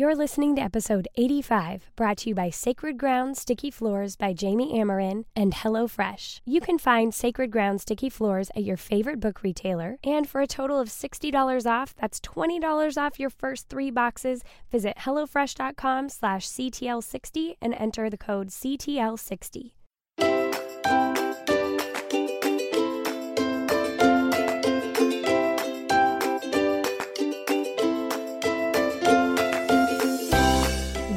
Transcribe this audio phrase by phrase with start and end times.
[0.00, 4.72] You're listening to episode 85, brought to you by Sacred Ground Sticky Floors by Jami
[4.80, 6.40] Amerine and HelloFresh.
[6.46, 10.46] You can find Sacred Ground Sticky Floors at your favorite book retailer, and for a
[10.46, 14.40] total of $60 off, that's $20 off your first three boxes.
[14.72, 19.72] Visit HelloFresh.com slash CTL60 and enter the code CTL60.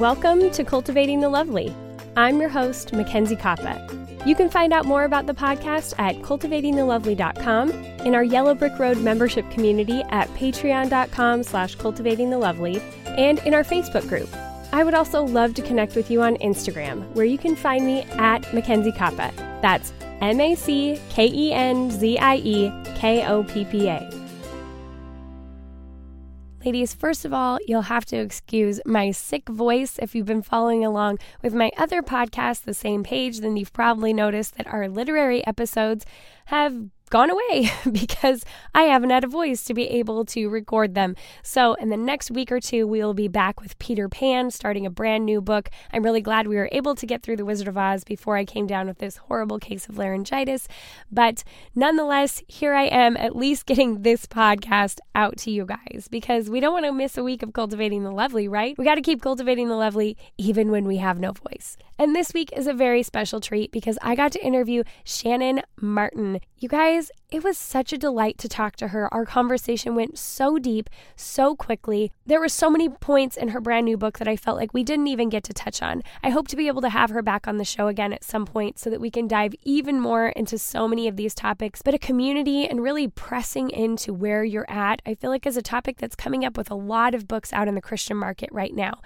[0.03, 1.73] Welcome to Cultivating the Lovely.
[2.17, 4.27] I'm your host, Mackenzie Koppa.
[4.27, 8.97] You can find out more about the podcast at cultivatingthelovely.com, in our Yellow Brick Road
[8.97, 12.81] membership community at patreon.com slash cultivatingthelovely,
[13.17, 14.27] and in our Facebook group.
[14.73, 18.01] I would also love to connect with you on Instagram, where you can find me
[18.01, 19.33] at Mackenzie Koppa.
[19.61, 20.53] That's M A
[26.65, 29.99] Ladies, first of all, you'll have to excuse my sick voice.
[29.99, 34.13] If you've been following along with my other podcast, The Same Page, then you've probably
[34.13, 36.05] noticed that our literary episodes
[36.45, 41.15] have gone away because I haven't had a voice to be able to record them.
[41.43, 44.87] So, in the next week or two, we will be back with Peter Pan starting
[44.87, 45.69] a brand new book.
[45.91, 48.45] I'm really glad we were able to get through The Wizard of Oz before I
[48.45, 50.67] came down with this horrible case of laryngitis.
[51.11, 51.43] But
[51.75, 56.59] nonetheless, here I am at least getting this podcast out to you guys because we
[56.59, 58.75] don't want to miss a week of cultivating the lovely, right?
[58.75, 61.77] We got to keep cultivating the lovely even when we have no voice.
[61.99, 66.39] And this week is a very special treat because I got to interview Shannan Martin.
[66.57, 69.11] You guys, it was such a delight to talk to her.
[69.11, 72.11] Our conversation went so deep, so quickly.
[72.27, 74.83] There were so many points in her brand new book that I felt like we
[74.83, 76.03] didn't even get to touch on.
[76.21, 78.45] I hope to be able to have her back on the show again at some
[78.45, 81.81] point so that we can dive even more into so many of these topics.
[81.81, 85.63] But a community and really pressing into where you're at, I feel like is a
[85.63, 88.75] topic that's coming up with a lot of books out in the Christian market right
[88.75, 88.99] now.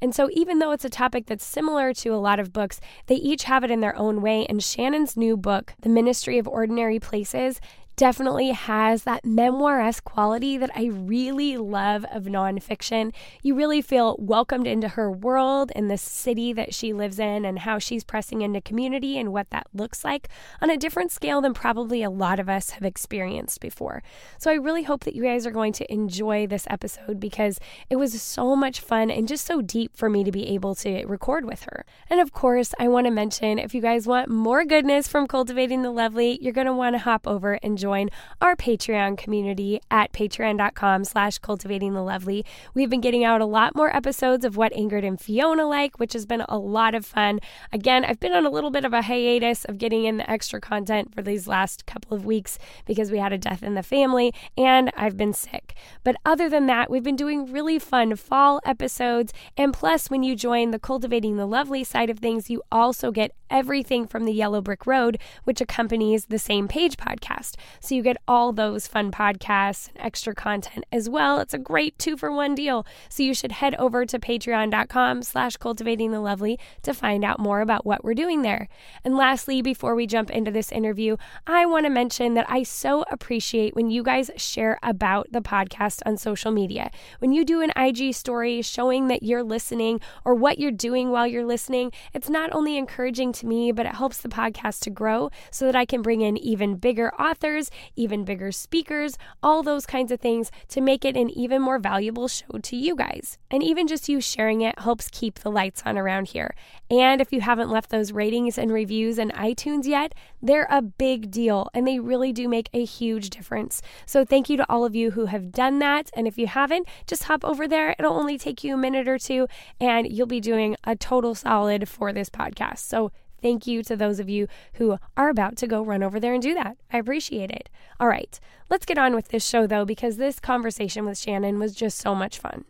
[0.00, 3.14] And so, even though it's a topic that's similar to a lot of books, they
[3.16, 4.46] each have it in their own way.
[4.48, 7.60] And Shannan's new book, The Ministry of Ordinary Places,
[8.02, 13.14] definitely has that memoir-esque quality that I really love of nonfiction.
[13.44, 17.60] You really feel welcomed into her world and the city that she lives in and
[17.60, 20.26] how she's pressing into community and what that looks like
[20.60, 24.02] on a different scale than probably a lot of us have experienced before.
[24.36, 27.94] So I really hope that you guys are going to enjoy this episode because it
[27.94, 31.44] was so much fun and just so deep for me to be able to record
[31.44, 31.84] with her.
[32.10, 35.82] And of course, I want to mention if you guys want more goodness from Cultivating
[35.82, 37.91] the Lovely, you're going to want to hop over and join
[38.40, 42.44] our Patreon community at patreon.com slash cultivating the lovely.
[42.74, 46.12] We've been getting out a lot more episodes of what Ingrid and Fiona like, which
[46.14, 47.40] has been a lot of fun.
[47.72, 50.60] Again, I've been on a little bit of a hiatus of getting in the extra
[50.60, 54.32] content for these last couple of weeks because we had a death in the family
[54.56, 55.74] and I've been sick.
[56.04, 59.32] But other than that, we've been doing really fun fall episodes.
[59.56, 63.34] And plus, when you join the Cultivating the Lovely side of things, you also get
[63.52, 67.54] everything from the Yellow Brick Road, which accompanies the same page podcast.
[67.80, 71.38] So you get all those fun podcasts and extra content as well.
[71.38, 72.86] It's a great two for one deal.
[73.08, 77.60] So you should head over to patreon.com slash cultivating the lovely to find out more
[77.60, 78.68] about what we're doing there.
[79.04, 83.04] And lastly, before we jump into this interview, I want to mention that I so
[83.10, 86.90] appreciate when you guys share about the podcast on social media.
[87.18, 91.26] When you do an IG story showing that you're listening or what you're doing while
[91.26, 95.30] you're listening, it's not only encouraging to me, but it helps the podcast to grow
[95.50, 100.12] so that I can bring in even bigger authors, even bigger speakers, all those kinds
[100.12, 103.38] of things to make it an even more valuable show to you guys.
[103.50, 106.54] And even just you sharing it helps keep the lights on around here.
[106.90, 111.30] And if you haven't left those ratings and reviews in iTunes yet, they're a big
[111.30, 113.82] deal and they really do make a huge difference.
[114.06, 116.10] So thank you to all of you who have done that.
[116.14, 117.94] And if you haven't, just hop over there.
[117.98, 119.46] It'll only take you a minute or two
[119.80, 122.78] and you'll be doing a total solid for this podcast.
[122.78, 126.32] So Thank you to those of you who are about to go run over there
[126.32, 126.76] and do that.
[126.92, 127.68] I appreciate it.
[127.98, 128.38] All right,
[128.70, 132.14] let's get on with this show though, because this conversation with Shannan was just so
[132.14, 132.64] much fun.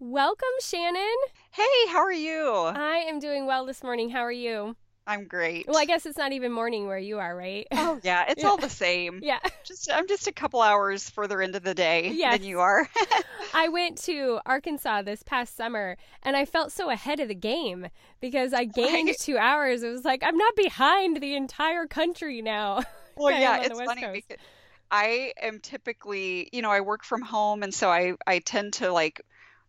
[0.00, 1.16] Welcome, Shannan.
[1.50, 2.50] Hey, how are you?
[2.74, 4.10] I am doing well this morning.
[4.10, 4.76] How are you?
[5.08, 5.66] I'm great.
[5.66, 7.66] Well, I guess it's not even morning where you are, right?
[7.72, 8.48] Oh, yeah, it's yeah.
[8.48, 9.20] all the same.
[9.22, 9.38] Yeah.
[9.64, 12.38] Just I'm just a couple hours further into the day yes.
[12.38, 12.86] than you are.
[13.54, 17.88] I went to Arkansas this past summer and I felt so ahead of the game
[18.20, 19.82] because I gained 2 hours.
[19.82, 22.82] It was like I'm not behind the entire country now.
[23.20, 24.28] Well, yeah, it's funny Coast.
[24.28, 24.44] because
[24.92, 28.92] I am typically, you know, I work from home and so I I tend to
[28.92, 29.22] like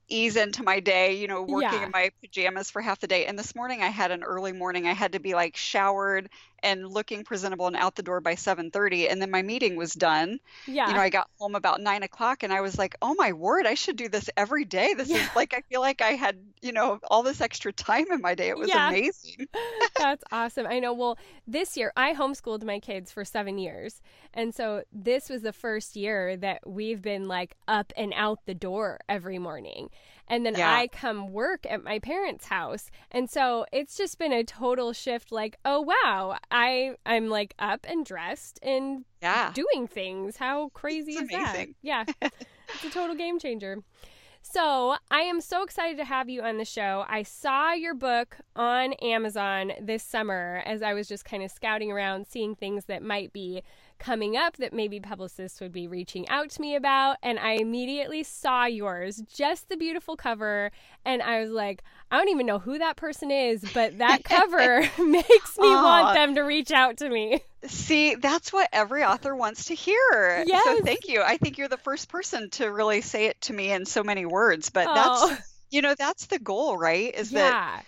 [0.10, 1.86] ease into my day, you know, working yeah.
[1.86, 3.26] in my pajamas for half the day.
[3.26, 4.88] And this morning I had an early morning.
[4.88, 6.30] I had to be like showered
[6.64, 10.40] and looking presentable and out the door by 7.30 and then my meeting was done.
[10.68, 13.34] Yeah you know i got home about 9 o'clock and i was like oh my
[13.34, 14.94] word i should do this every day.
[14.94, 15.18] This yeah.
[15.18, 18.36] is like i feel like i had you know all this extra time in my
[18.36, 18.50] day.
[18.50, 18.90] It was yeah.
[18.90, 19.48] amazing.
[19.98, 20.68] That's awesome.
[20.68, 20.94] I know.
[20.94, 21.18] Well
[21.48, 24.02] this year i homeschooled my kids for seven years
[24.34, 28.54] and so this was the first year that we've been like up and out the
[28.54, 29.90] door every morning
[30.30, 30.74] and then yeah.
[30.74, 32.92] I come work at my parents' house.
[33.12, 37.86] And so it's just been a total shift like, oh wow, I I'm like up
[37.90, 39.52] and dressed and yeah.
[39.54, 40.38] doing things.
[40.38, 41.68] How crazy it's is amazing.
[41.68, 41.68] that?
[41.82, 42.06] Yeah.
[42.22, 43.78] it's a total game changer.
[44.42, 47.06] So, I am so excited to have you on the show.
[47.08, 51.92] I saw your book on Amazon this summer as I was just kind of scouting
[51.92, 53.64] around, seeing things that might be
[54.00, 57.18] coming up that maybe publicists would be reaching out to me about.
[57.22, 60.72] And I immediately saw yours, just the beautiful cover.
[61.06, 64.80] And I was like, I don't even know who that person is, but that cover
[64.98, 65.84] makes me Aww.
[65.84, 67.42] want them to reach out to me.
[67.68, 70.44] See, that's what every author wants to hear.
[70.48, 70.64] Yes.
[70.64, 71.22] So thank you.
[71.22, 74.26] I think you're the first person to really say it to me in so many
[74.26, 77.14] words, but that's you know, that's the goal, right?
[77.14, 77.50] Is yeah.
[77.50, 77.86] that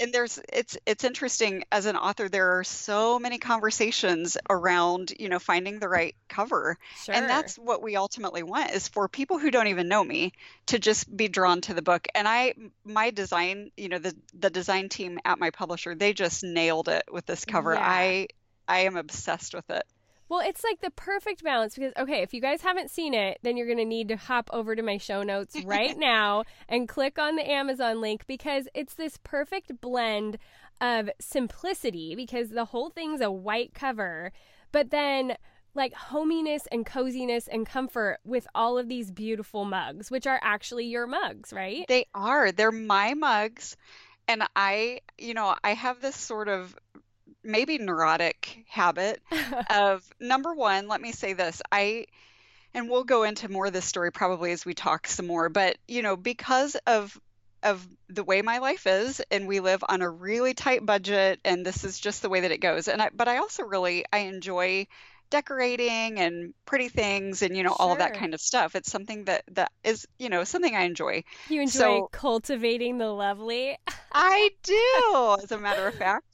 [0.00, 5.28] and there's it's it's interesting as an author there are so many conversations around you
[5.28, 7.14] know finding the right cover sure.
[7.14, 10.32] and that's what we ultimately want is for people who don't even know me
[10.66, 12.54] to just be drawn to the book and i
[12.84, 17.04] my design you know the the design team at my publisher they just nailed it
[17.12, 17.80] with this cover yeah.
[17.82, 18.26] i
[18.66, 19.84] i am obsessed with it
[20.30, 23.56] well, it's like the perfect balance because, okay, if you guys haven't seen it, then
[23.56, 27.18] you're going to need to hop over to my show notes right now and click
[27.18, 30.38] on the Amazon link because it's this perfect blend
[30.80, 34.30] of simplicity because the whole thing's a white cover,
[34.70, 35.36] but then
[35.74, 40.86] like hominess and coziness and comfort with all of these beautiful mugs, which are actually
[40.86, 41.84] your mugs, right?
[41.88, 42.52] They are.
[42.52, 43.76] They're my mugs.
[44.28, 46.76] And I, you know, I have this sort of
[47.42, 49.22] maybe neurotic habit
[49.70, 51.62] of number one, let me say this.
[51.70, 52.06] I
[52.72, 55.76] and we'll go into more of this story probably as we talk some more, but
[55.88, 57.18] you know, because of
[57.62, 61.66] of the way my life is and we live on a really tight budget and
[61.66, 62.88] this is just the way that it goes.
[62.88, 64.86] And I but I also really I enjoy
[65.30, 67.76] decorating and pretty things and you know sure.
[67.78, 70.82] all of that kind of stuff it's something that that is you know something i
[70.82, 73.78] enjoy you enjoy so, cultivating the lovely
[74.12, 76.24] i do as a matter of fact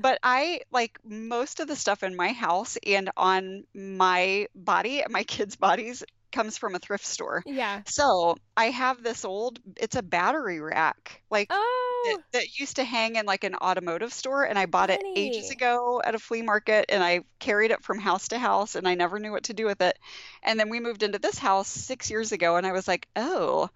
[0.00, 5.24] but I like most of the stuff in my house and on my body, my
[5.24, 7.42] kids' bodies comes from a thrift store.
[7.46, 7.82] Yeah.
[7.86, 12.02] So I have this old, it's a battery rack, like oh.
[12.06, 14.44] that, that, used to hang in like an automotive store.
[14.44, 15.12] And I bought Funny.
[15.12, 18.74] it ages ago at a flea market and I carried it from house to house
[18.74, 19.98] and I never knew what to do with it.
[20.42, 23.68] And then we moved into this house six years ago and I was like, oh,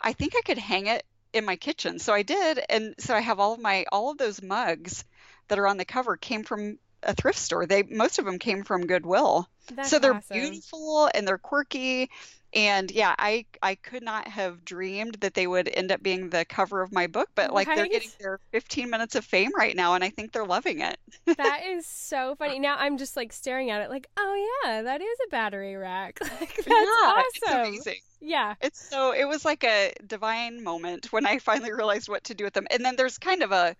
[0.00, 1.98] I think I could hang it in my kitchen.
[1.98, 2.60] So I did.
[2.68, 5.04] And so I have all of my, all of those mugs
[5.48, 7.66] that are on the cover came from a thrift store.
[7.66, 9.48] They most of them came from Goodwill.
[9.72, 10.38] That's so they're awesome.
[10.38, 12.10] beautiful and they're quirky.
[12.54, 16.44] And yeah, I I could not have dreamed that they would end up being the
[16.44, 17.76] cover of my book, but like right?
[17.76, 20.98] they're getting their 15 minutes of fame right now and I think they're loving it.
[21.36, 22.58] that is so funny.
[22.58, 26.18] Now I'm just like staring at it like, "Oh yeah, that is a battery rack."
[26.40, 27.24] Like that's yeah, awesome.
[27.34, 28.00] It's amazing.
[28.20, 28.54] Yeah.
[28.60, 32.44] It's so it was like a divine moment when I finally realized what to do
[32.44, 32.66] with them.
[32.70, 33.76] And then there's kind of a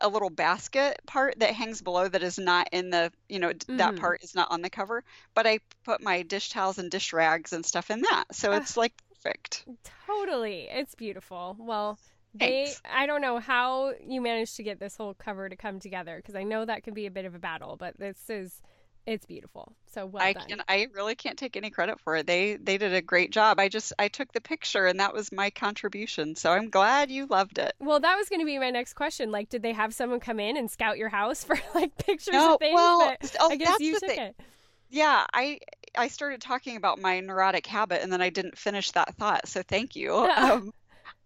[0.00, 3.78] a little basket part that hangs below that is not in the you know mm.
[3.78, 5.02] that part is not on the cover
[5.34, 8.24] but i put my dish towels and dish rags and stuff in that.
[8.32, 8.92] So it's like
[9.26, 9.64] perfect.
[10.06, 10.68] Totally.
[10.70, 11.56] It's beautiful.
[11.58, 11.98] Well
[12.38, 16.16] they i don't know how you managed to get this whole cover to come together
[16.16, 18.60] because i know that can be a bit of a battle but this is
[19.06, 19.72] it's beautiful.
[19.92, 20.48] So well I done.
[20.48, 22.26] can I really can't take any credit for it.
[22.26, 23.60] They they did a great job.
[23.60, 26.34] I just I took the picture and that was my contribution.
[26.34, 27.74] So I'm glad you loved it.
[27.78, 29.30] Well, that was going to be my next question.
[29.30, 32.54] Like, did they have someone come in and scout your house for like pictures no,
[32.54, 32.74] of things?
[32.74, 34.18] Well, oh, I guess you took thing.
[34.18, 34.36] it.
[34.90, 35.60] Yeah, I
[35.96, 39.48] I started talking about my neurotic habit and then I didn't finish that thought.
[39.48, 40.14] So thank you.
[40.36, 40.72] um,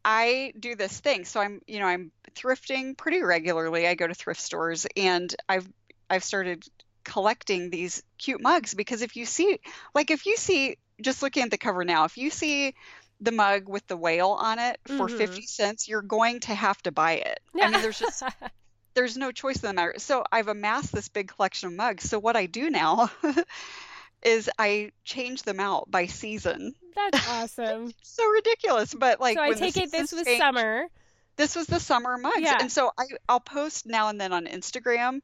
[0.04, 1.24] I do this thing.
[1.24, 3.86] So I'm, you know, I'm thrifting pretty regularly.
[3.86, 5.68] I go to thrift stores and I've
[6.08, 6.64] I've started
[7.10, 9.58] collecting these cute mugs because if you see
[9.96, 12.72] like if you see just looking at the cover now if you see
[13.20, 15.18] the mug with the whale on it for mm-hmm.
[15.18, 17.40] 50 cents you're going to have to buy it.
[17.52, 17.66] Yeah.
[17.66, 18.22] i mean there's just
[18.94, 19.94] there's no choice in the matter.
[19.98, 22.08] So i've amassed this big collection of mugs.
[22.08, 23.10] So what i do now
[24.22, 26.74] is i change them out by season.
[26.94, 27.92] That's awesome.
[28.02, 30.86] So ridiculous but like so i take it this was changed, summer.
[31.34, 32.40] this was the summer mugs.
[32.40, 32.58] Yeah.
[32.60, 35.22] and so I, i'll post now and then on instagram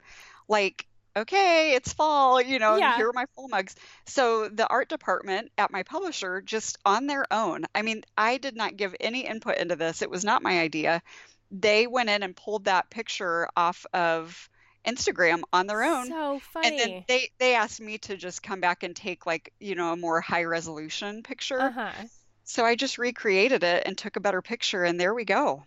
[0.49, 0.85] like
[1.17, 2.97] okay, it's fall, you know, yeah.
[2.97, 3.75] here are my fall mugs.
[4.05, 7.65] So the art department at my publisher just on their own.
[7.75, 10.03] I mean, I did not give any input into this.
[10.03, 11.03] It was not my idea.
[11.51, 14.49] They went in and pulled that picture off of
[14.87, 16.09] Instagram on their own.
[16.09, 16.69] So funny.
[16.69, 19.93] And then they they asked me to just come back and take like, you know,
[19.93, 21.61] a more high resolution picture.
[21.61, 21.93] uh-huh.
[22.45, 25.65] So I just recreated it and took a better picture and there we go.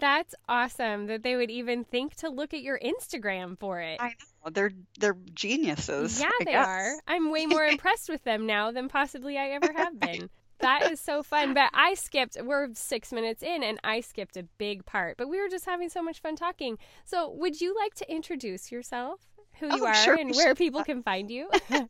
[0.00, 4.00] That's awesome that they would even think to look at your Instagram for it.
[4.00, 4.08] I
[4.44, 4.50] know.
[4.50, 6.20] They're they're geniuses.
[6.20, 6.66] Yeah, I they guess.
[6.66, 6.92] are.
[7.06, 10.30] I'm way more impressed with them now than possibly I ever have been.
[10.60, 11.54] That is so fun.
[11.54, 15.16] But I skipped, we're six minutes in, and I skipped a big part.
[15.16, 16.78] But we were just having so much fun talking.
[17.04, 19.20] So, would you like to introduce yourself,
[19.58, 20.44] who you Oh, are, sure, and sure.
[20.44, 21.48] where people uh, can find you?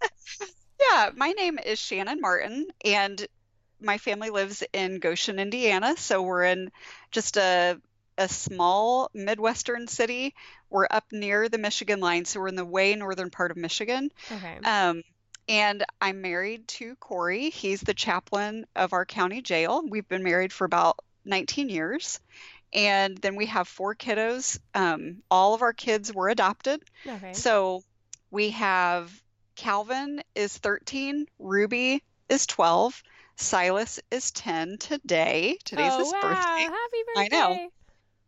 [0.81, 3.26] Yeah, my name is Shannan Martin, and
[3.81, 5.97] my family lives in Goshen, Indiana.
[5.97, 6.71] So we're in
[7.11, 7.81] just a
[8.21, 10.35] a small Midwestern city.
[10.69, 14.11] We're up near the Michigan line, so we're in the way northern part of Michigan.
[14.31, 14.59] okay.
[14.62, 15.03] Um,
[15.49, 17.50] and I'm married to Corey.
[17.50, 19.83] He's the chaplain of our county jail.
[19.85, 22.21] We've been married for about 19 years.
[22.73, 24.61] And then we have four kiddos.
[24.75, 26.83] Um, all of our kids were adopted.
[27.05, 27.33] Okay.
[27.33, 27.83] So
[28.31, 29.11] we have
[29.57, 33.03] Calvin is 13, Ruby is 12,
[33.35, 35.59] Silas is 10 today.
[35.65, 36.21] Today's oh, his wow.
[36.21, 36.62] birthday.
[36.62, 37.71] Happy I know.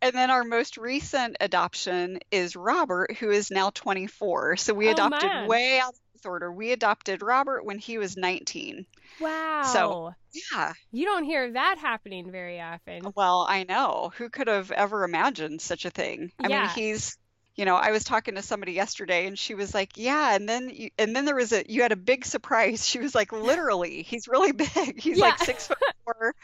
[0.03, 4.57] And then our most recent adoption is Robert, who is now 24.
[4.57, 5.47] So we Oh, adopted man.
[5.47, 6.51] way out of order.
[6.51, 8.85] We adopted Robert when he was 19.
[9.19, 9.61] Wow.
[9.61, 10.13] So,
[10.51, 10.73] yeah.
[10.91, 13.13] you don't hear that happening very often.
[13.15, 14.11] Well, I know.
[14.17, 16.31] Who could have ever imagined such a thing?
[16.43, 16.49] I Yeah.
[16.49, 17.17] mean, he's,
[17.55, 20.69] you know, I was talking to somebody yesterday and she was like, "Yeah, and then
[20.69, 24.03] you, and then there was a you had a big surprise." She was like, "Literally,
[24.03, 24.99] he's really big.
[25.01, 26.35] He's like 6 foot 4."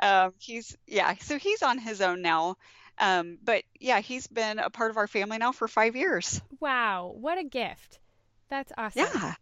[0.00, 2.56] Um, he's yeah, so he's on his own now.
[2.98, 6.40] Um, but yeah, he's been a part of our family now for 5 years.
[6.60, 7.12] Wow.
[7.14, 7.98] What a gift.
[8.48, 9.06] That's awesome.
[9.12, 9.34] Yeah.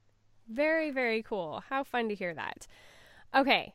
[0.49, 1.63] Very, very cool.
[1.69, 2.67] How fun to hear that.
[3.35, 3.75] Okay,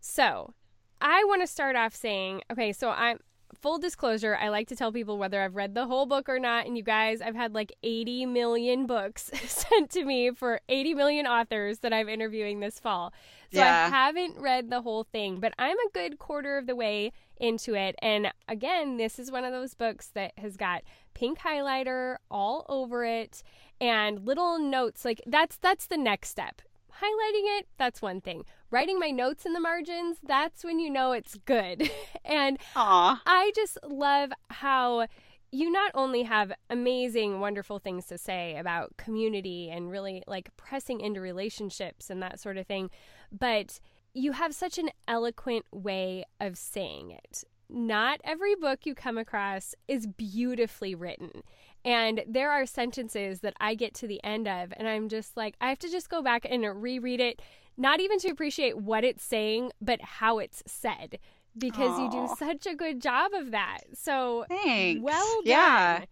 [0.00, 0.54] so
[1.00, 3.18] I want to start off saying, okay, so I'm
[3.60, 6.66] full disclosure, I like to tell people whether I've read the whole book or not.
[6.66, 11.26] And you guys, I've had like 80 million books sent to me for 80 million
[11.26, 13.12] authors that I'm interviewing this fall.
[13.52, 17.12] So I haven't read the whole thing, but I'm a good quarter of the way
[17.36, 17.96] into it.
[18.00, 20.82] And again, this is one of those books that has got
[21.14, 23.42] pink highlighter all over it
[23.80, 26.62] and little notes like that's that's the next step
[27.00, 31.12] highlighting it that's one thing writing my notes in the margins that's when you know
[31.12, 31.90] it's good
[32.24, 33.20] and Aw.
[33.26, 35.06] i just love how
[35.52, 41.00] you not only have amazing wonderful things to say about community and really like pressing
[41.00, 42.90] into relationships and that sort of thing
[43.32, 43.80] but
[44.12, 49.74] you have such an eloquent way of saying it not every book you come across
[49.86, 51.42] is beautifully written.
[51.84, 55.54] And there are sentences that I get to the end of, and I'm just like,
[55.60, 57.40] I have to just go back and reread it,
[57.76, 61.18] not even to appreciate what it's saying, but how it's said,
[61.56, 63.78] because you do such a good job of that.
[63.94, 65.02] So, Thanks.
[65.02, 65.46] well done.
[65.46, 66.04] Yeah.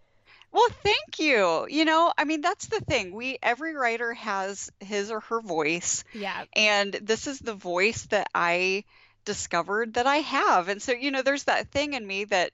[0.51, 1.67] Well, thank you.
[1.69, 3.13] You know, I mean, that's the thing.
[3.13, 6.45] We every writer has his or her voice, Yeah.
[6.55, 8.83] and this is the voice that I
[9.25, 10.67] discovered that I have.
[10.69, 12.51] And so, you know, there's that thing in me that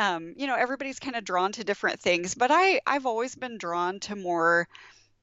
[0.00, 3.58] um, you know, everybody's kind of drawn to different things, but I I've always been
[3.58, 4.68] drawn to more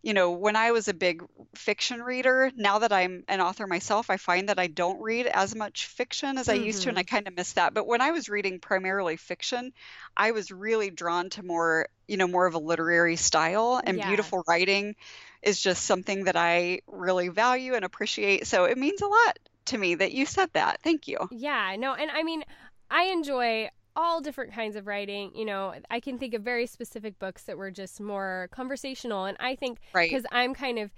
[0.04, 1.24] you know, when I was a big
[1.56, 5.56] fiction reader, now that I'm an author myself, I find that I don't read as
[5.56, 7.74] much fiction as I used to, and I kind of miss that.
[7.74, 9.74] But when I was reading primarily fiction,
[10.16, 14.02] I was really drawn to more, you know, more of a literary style, and Yeah.
[14.02, 14.96] beautiful writing
[15.42, 18.48] is just something that I really value and appreciate.
[18.48, 20.82] So it means a lot to me that you said that.
[20.84, 21.18] Thank you.
[21.30, 22.44] Yeah, no, and I mean,
[22.90, 25.32] I enjoy all different kinds of writing.
[25.36, 29.36] You know, I can think of very specific books that were just more conversational, and
[29.42, 30.10] I think Right.
[30.10, 30.94] because I'm kind of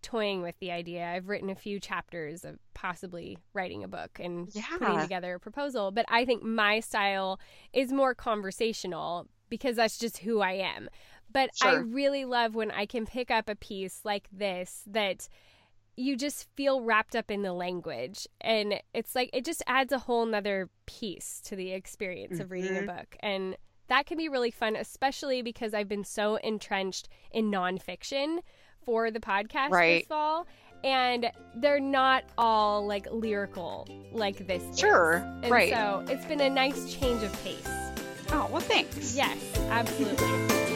[0.00, 1.04] toying with the idea.
[1.06, 5.90] I've written a few chapters of possibly writing a book and putting together a proposal,
[5.90, 7.40] but I think my style
[7.72, 10.88] is more conversational because that's just who I am.
[11.32, 15.26] But I really love when I can pick up a piece like this that
[15.96, 19.98] you just feel wrapped up in the language and it's like it just adds a
[19.98, 22.86] whole nother piece to the experience of reading a Mhm.
[22.98, 23.56] book and
[23.88, 28.38] that can be really fun especially because i've been so entrenched in nonfiction
[28.84, 30.00] for the podcast Right.
[30.00, 30.46] this fall
[30.82, 34.78] and they're not all like lyrical like this is.
[34.78, 35.22] Sure.
[35.42, 35.72] and Right.
[35.72, 37.68] so it's been a nice change of pace
[38.30, 39.14] Oh, well, thanks.
[39.16, 39.38] yes
[39.70, 40.73] absolutely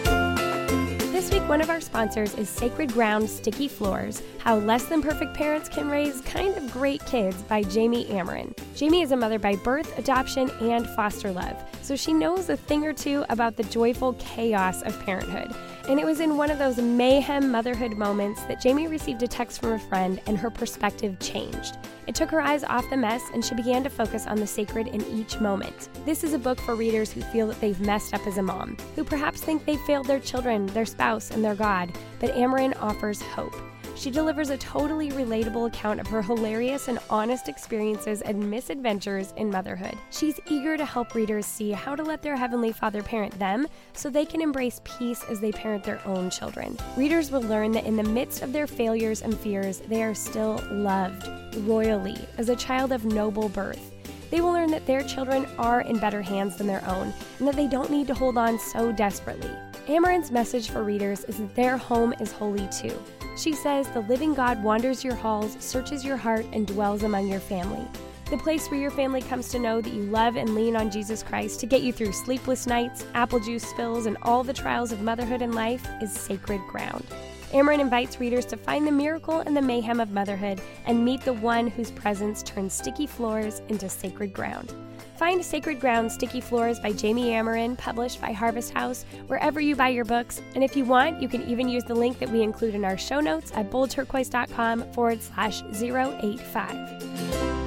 [1.18, 5.34] this week, one of our sponsors is Sacred Ground Sticky Floors How Less Than Perfect
[5.34, 8.56] Parents Can Raise Kind of Great Kids by Jami Amerine.
[8.76, 11.60] Jami is a mother by birth, adoption, and foster love.
[11.82, 15.52] so she knows a thing or two about the joyful chaos of parenthood.
[15.88, 19.60] And it was in one of those mayhem motherhood moments that Jami received a text
[19.60, 21.78] from a friend and her perspective changed.
[22.06, 24.88] It took her eyes off the mess and she began to focus on the sacred
[24.88, 25.88] in each moment.
[26.04, 28.76] This is a book for readers who feel that they've messed up as a mom,
[28.96, 31.90] who perhaps think they've failed their children, their spouse, and their God,
[32.20, 33.54] but Amerine offers hope.
[33.98, 39.50] She delivers a totally relatable account of her hilarious and honest experiences and misadventures in
[39.50, 39.96] motherhood.
[40.10, 44.08] She's eager to help readers see how to let their Heavenly Father parent them so
[44.08, 46.78] they can embrace peace as they parent their own children.
[46.96, 50.62] Readers will learn that in the midst of their failures and fears, they are still
[50.70, 51.26] loved
[51.66, 53.92] royally as a child of noble birth.
[54.30, 57.56] They will learn that their children are in better hands than their own and that
[57.56, 59.50] they don't need to hold on so desperately.
[59.88, 62.92] Amerine's message for readers is that their home is holy too.
[63.38, 67.40] She says the living God wanders your halls, searches your heart, and dwells among your
[67.40, 67.88] family.
[68.28, 71.22] The place where your family comes to know that you love and lean on Jesus
[71.22, 75.00] Christ to get you through sleepless nights, apple juice spills, and all the trials of
[75.00, 77.06] motherhood and life is sacred ground.
[77.52, 81.32] Amerine invites readers to find the miracle and the mayhem of motherhood and meet the
[81.32, 84.74] one whose presence turns sticky floors into sacred ground.
[85.18, 89.88] Find Sacred Ground Sticky Floors by Jami Amerine, published by Harvest House, wherever you buy
[89.88, 90.40] your books.
[90.54, 92.96] And if you want, you can even use the link that we include in our
[92.96, 97.57] show notes at boldturquoise.com forward slash 085.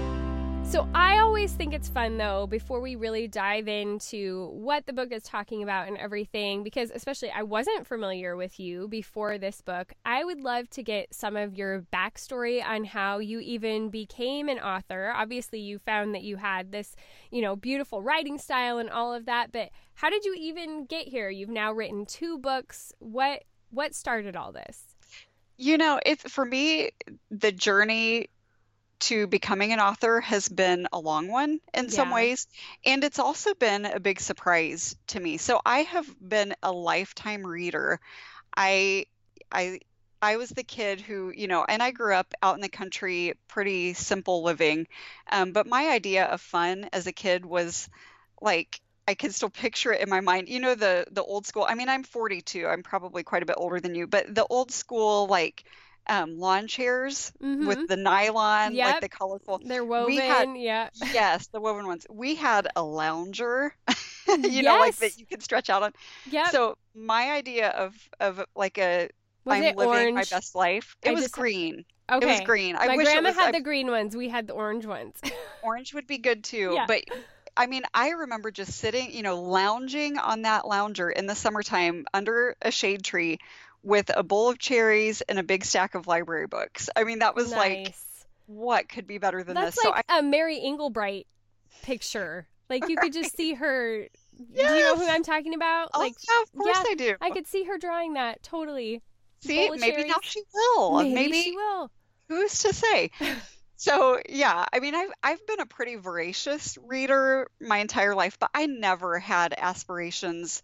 [0.71, 5.11] So I always think it's fun though before we really dive into what the book
[5.11, 9.91] is talking about and everything because especially I wasn't familiar with you before this book.
[10.05, 14.59] I would love to get some of your backstory on how you even became an
[14.59, 15.11] author.
[15.13, 16.95] Obviously you found that you had this,
[17.31, 21.05] you know, beautiful writing style and all of that, but how did you even get
[21.05, 21.29] here?
[21.29, 22.93] You've now written two books.
[22.99, 24.95] What what started all this?
[25.57, 26.91] You know, it's for me
[27.29, 28.29] the journey
[29.01, 31.89] to becoming an author has been a long one in yeah.
[31.89, 32.47] some ways
[32.85, 37.45] and it's also been a big surprise to me so i have been a lifetime
[37.45, 37.99] reader
[38.55, 39.05] i
[39.51, 39.79] i
[40.23, 43.33] I was the kid who, you know, and I grew up out in the country,
[43.47, 44.87] pretty simple living.
[45.31, 47.89] Um, but my idea of fun as a kid was
[48.39, 50.47] like I can still picture it in my mind.
[50.47, 51.65] You know the the old school.
[51.67, 52.67] I mean, I'm 42.
[52.67, 55.63] I'm probably quite a bit older than you, but the old school like
[56.11, 57.67] um, lawn chairs mm-hmm.
[57.67, 58.93] with the nylon, yep.
[58.93, 59.61] like the colorful.
[59.63, 60.89] They're woven, had, yeah.
[61.13, 62.05] Yes, the woven ones.
[62.09, 63.73] We had a lounger,
[64.27, 64.65] you yes.
[64.65, 65.93] know, like that you could stretch out on.
[66.29, 66.49] Yeah.
[66.49, 69.09] So my idea of of like a
[69.47, 70.15] I'm living orange?
[70.15, 70.97] my best life.
[71.01, 71.85] It I was just, green.
[72.11, 72.25] Okay.
[72.25, 72.75] It was green.
[72.75, 74.15] I my grandma was, had I, the green ones.
[74.15, 75.15] We had the orange ones.
[75.63, 76.73] orange would be good too.
[76.73, 76.85] Yeah.
[76.87, 77.05] But
[77.55, 82.05] I mean, I remember just sitting, you know, lounging on that lounger in the summertime
[82.13, 83.39] under a shade tree
[83.83, 86.89] with a bowl of cherries and a big stack of library books.
[86.95, 87.57] I mean, that was nice.
[87.57, 87.95] like,
[88.45, 89.85] what could be better than That's this?
[89.85, 91.25] Like so I, a Mary Engelbreit
[91.83, 92.47] picture.
[92.69, 93.03] Like you right.
[93.03, 94.07] could just see her.
[94.53, 94.69] Yes.
[94.69, 95.89] Do you know who I'm talking about?
[95.93, 97.15] Oh, like, yeah, of course yeah, I do.
[97.21, 99.01] I could see her drawing that totally.
[99.41, 100.07] See, maybe cherries.
[100.07, 101.03] now she will.
[101.03, 101.91] Maybe, maybe she will.
[102.29, 103.11] Who's to say?
[103.75, 108.51] so yeah, I mean, I've I've been a pretty voracious reader my entire life, but
[108.53, 110.61] I never had aspirations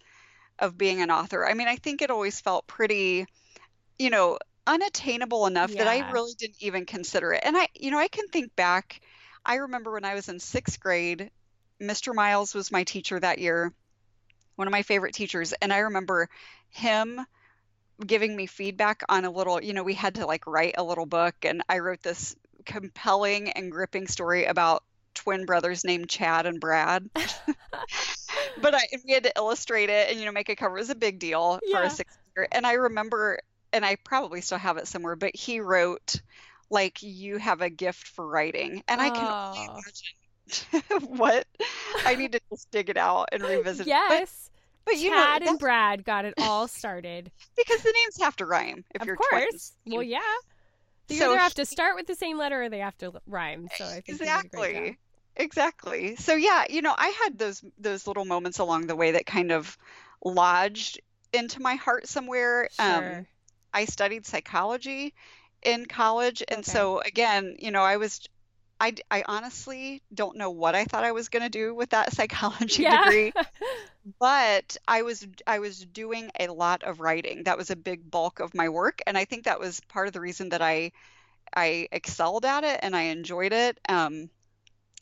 [0.60, 1.46] of being an author.
[1.46, 3.26] I mean, I think it always felt pretty,
[3.98, 5.84] you know, unattainable enough yeah.
[5.84, 7.42] that I really didn't even consider it.
[7.44, 9.02] And I, you know, I can think back.
[9.46, 11.32] I remember when I was in sixth grade,
[11.82, 12.14] Mr.
[12.14, 13.72] Miles was my teacher that year,
[14.56, 15.54] one of my favorite teachers.
[15.54, 16.30] And I remember
[16.70, 17.22] him
[18.06, 21.06] giving me feedback on a little, you know, we had to like write a little
[21.06, 21.36] book.
[21.44, 27.10] And I wrote this compelling and gripping story about twin brothers named Chad and Brad.
[28.62, 30.78] but I, we had to illustrate it and you know make a cover.
[30.78, 31.78] It was a big deal yeah.
[31.78, 32.48] for a sixth grader.
[32.52, 33.40] And I remember,
[33.74, 36.22] and I probably still have it somewhere, but he wrote
[36.70, 39.04] like you have a gift for writing, and oh.
[39.04, 39.80] I can only oh.
[39.80, 41.48] imagine what
[42.06, 43.88] I need to just dig it out and revisit.
[43.88, 44.50] Yes.
[44.86, 48.36] But, but you Chad know, and Brad got it all started because the names have
[48.38, 49.32] to rhyme if of you're course.
[49.32, 49.74] twins.
[49.86, 50.20] Well, yeah.
[51.08, 53.68] They so either have to start with the same letter or they have to rhyme.
[53.78, 54.98] So I think exactly.
[55.38, 56.16] Exactly.
[56.16, 59.52] So yeah, you know, I had those those little moments along the way that kind
[59.52, 59.78] of
[60.24, 61.00] lodged
[61.32, 62.70] into my heart somewhere.
[62.80, 63.18] Um, sure.
[63.20, 63.28] Um,
[63.74, 65.14] I studied psychology
[65.62, 66.72] in college, and okay.
[66.72, 68.28] so again, you know, I was
[68.80, 72.14] I, I honestly don't know what I thought I was going to do with that
[72.16, 73.04] psychology yeah.
[73.04, 73.34] degree,
[74.20, 77.44] but I was I was doing a lot of writing.
[77.44, 80.14] That was a big bulk of my work, and I think that was part of
[80.14, 80.92] the reason that I
[81.56, 83.80] I excelled at it and I enjoyed it.
[83.88, 84.30] Um,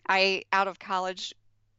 [0.07, 1.33] I, out of college,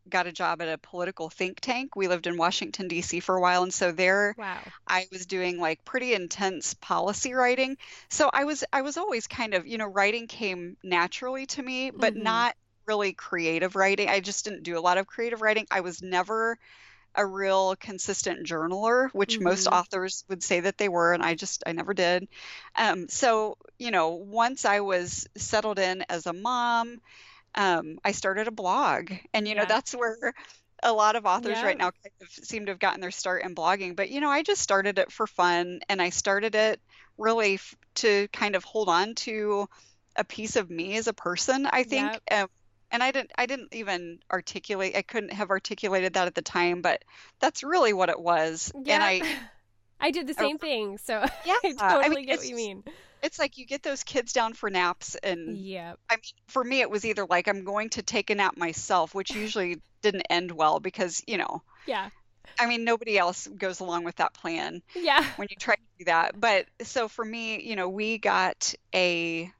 [0.09, 1.97] got a job at a political think tank.
[1.97, 3.21] We lived in Washington D.C.
[3.21, 4.59] for a while, and so there, wow.
[4.87, 7.77] I was doing like pretty intense policy writing.
[8.09, 11.91] So I was I was always kind of you know writing came naturally to me,
[11.91, 12.23] but mm-hmm.
[12.23, 14.09] not really creative writing.
[14.09, 15.67] I just didn't do a lot of creative writing.
[15.71, 16.59] I was never
[17.17, 19.75] a real consistent journaler, which most Mm-hmm.
[19.75, 22.29] authors would say that they were, and I just I never did.
[22.77, 27.01] Um, so you know, once I was settled in as a mom,
[27.57, 30.35] um, I started a blog, and you know that's where
[30.83, 31.63] a lot of authors Yeah.
[31.63, 33.97] right now kind of seem to have gotten their start in blogging.
[33.97, 36.81] But you know, I just started it for fun, and I started it
[37.19, 39.69] really f- to kind of hold on to
[40.17, 42.19] a piece of me as a person, I think.
[42.19, 42.23] Yep.
[42.31, 42.49] Um,
[42.91, 46.83] and I didn't I didn't even articulate I couldn't have articulated that at the time,
[46.83, 47.03] but
[47.41, 48.73] that's really what it was.
[48.89, 49.05] And Yeah.
[49.05, 49.23] I
[50.01, 50.51] I did the Oh.
[50.51, 52.85] same thing, so yeah, I I totally mean get what you mean.
[53.23, 55.95] It's like you get those kids down for naps and Yeah.
[56.11, 59.15] I mean for me it was either like I'm going to take a nap myself,
[59.15, 62.11] which usually didn't end well because, you know, Yeah.
[62.59, 64.83] I mean nobody else goes along with that plan.
[64.95, 65.25] Yeah.
[65.37, 66.39] when you try to do that.
[66.41, 69.51] But so for me, you know, we got a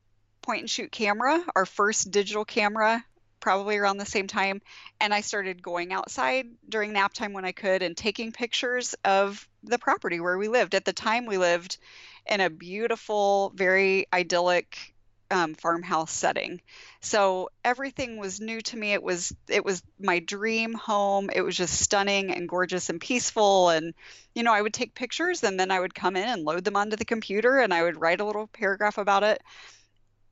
[0.43, 3.05] point and shoot camera, our first digital camera,
[3.41, 4.63] probably around the same time.
[5.01, 9.49] And I started going outside during nap time when I could and taking pictures of
[9.65, 10.75] the property where we lived.
[10.75, 11.79] At the time, we lived
[12.29, 14.95] in a beautiful, very idyllic
[15.31, 16.61] um, farmhouse setting.
[17.01, 18.93] So everything was new to me.
[18.93, 21.31] It was it was my dream home.
[21.35, 23.71] It was just stunning and gorgeous and peaceful.
[23.71, 23.95] And
[24.35, 26.77] you know, I would take pictures and then I would come in and load them
[26.77, 29.43] onto the computer and I would write a little paragraph about it.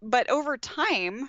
[0.02, 1.28] But over time,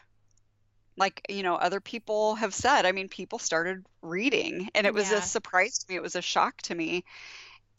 [0.97, 5.11] like, you know, other people have said, I mean, people started reading and it was
[5.11, 5.17] Yeah.
[5.17, 5.95] a surprise to me.
[5.95, 7.03] It was a shock to me.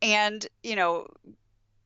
[0.03, 1.07] And, you know,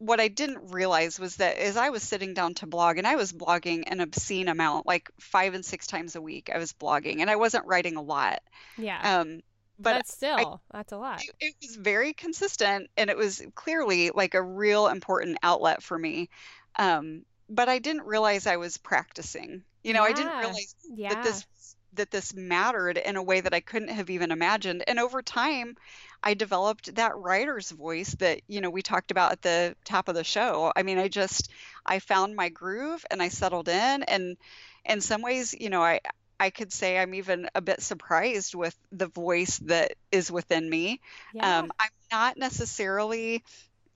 [0.00, 3.16] what I didn't realize was that as I was sitting down to blog, and I
[3.16, 7.20] was blogging an obscene amount, like five and six times a week, I was blogging,
[7.20, 8.40] and I wasn't writing a lot.
[8.76, 9.04] Yeah.
[9.04, 9.40] Um,
[9.78, 11.26] but But still, that's a lot.
[11.26, 15.98] it, it was very consistent and it was clearly like a real important outlet for
[15.98, 16.30] me.
[16.78, 19.64] Um, but I didn't realize I was practicing.
[19.82, 20.38] You know, I didn't Yeah.
[20.38, 21.08] realize Yeah.
[21.08, 21.46] that this
[21.94, 24.85] that this mattered in a way that I couldn't have even imagined.
[24.87, 25.76] And over time,
[26.22, 30.14] I developed that writer's voice that, you know, we talked about at the top of
[30.14, 30.72] the show.
[30.76, 31.50] I mean, I just
[31.87, 34.37] I found my groove and I settled in and
[34.85, 36.00] in some ways, you know, I
[36.38, 41.00] I could say I'm even a bit surprised with the voice that is within me.
[41.33, 41.59] yeah.
[41.59, 43.44] Um, I'm not necessarily,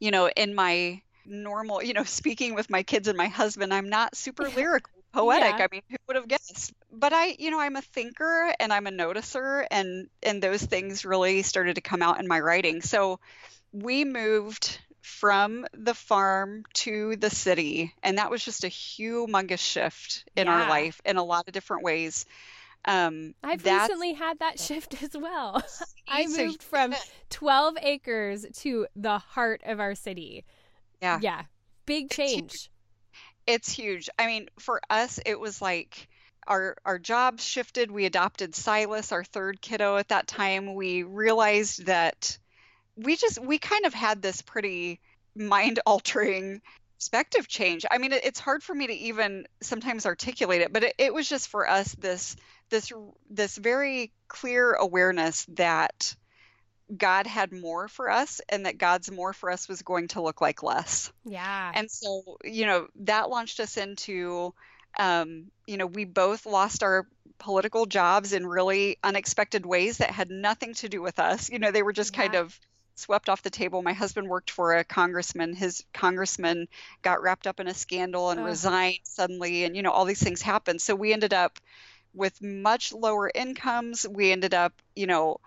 [0.00, 3.88] you know, in my normal, you know, speaking with my kids and my husband, I'm
[3.88, 5.54] not super lyrical, poetic.
[5.58, 5.64] Yeah.
[5.64, 6.72] I mean, who would have guessed?
[6.92, 11.04] But I, you know, I'm a thinker and I'm a noticer and and those things
[11.04, 12.82] really started to come out in my writing.
[12.82, 13.20] So
[13.72, 20.24] we moved from the farm to the city and that was just a humongous shift
[20.36, 22.26] in our life in a lot of different ways.
[22.86, 25.62] Um, I've recently had that shift as well.
[26.08, 26.94] I moved from
[27.30, 30.44] 12 acres to the heart of our city.
[31.00, 31.18] Yeah.
[31.20, 31.42] Yeah.
[31.86, 32.70] Big change.
[33.46, 34.08] It's huge.
[34.18, 36.08] I mean, for us, it was like
[36.46, 37.90] our our jobs shifted.
[37.90, 40.74] We adopted Silas, our third kiddo at that time.
[40.74, 42.38] We realized that
[42.96, 45.00] we just we kind of had this pretty
[45.34, 46.62] mind altering
[46.98, 47.84] perspective change.
[47.90, 51.14] I mean, it, it's hard for me to even sometimes articulate it, but it, it
[51.14, 52.36] was just for us this
[52.70, 52.92] this
[53.28, 56.16] this very clear awareness that
[56.94, 60.40] God had more for us and that God's more for us was going to look
[60.40, 61.12] like less.
[61.24, 61.72] Yeah.
[61.74, 64.52] And so, you know, that launched us into,
[64.98, 67.06] um, you know, we both lost our
[67.38, 71.50] political jobs in really unexpected ways that had nothing to do with us.
[71.50, 72.58] You know, they were just kind of
[72.96, 73.82] swept off the table.
[73.82, 75.54] My husband worked for a congressman.
[75.54, 76.68] His congressman
[77.02, 79.64] got wrapped up in a scandal and resigned suddenly.
[79.64, 80.80] And, you know, all these things happened.
[80.80, 81.58] So we ended up
[82.14, 84.06] with much lower incomes.
[84.08, 85.40] We ended up, you know,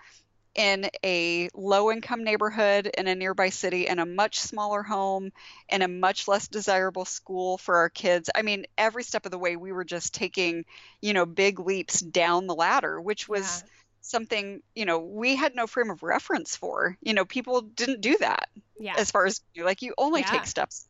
[0.57, 5.31] in a low income neighborhood in a nearby city in a much smaller home
[5.69, 8.29] in a much less desirable school for our kids.
[8.35, 10.65] I mean, every step of the way we were just taking,
[11.01, 13.67] you know, big leaps down the ladder, which was Yeah.
[14.01, 16.97] something, you know, we had no frame of reference for.
[17.01, 18.97] You know, people didn't do that Yeah.
[18.97, 20.25] as far as like you only Yeah.
[20.25, 20.87] take steps.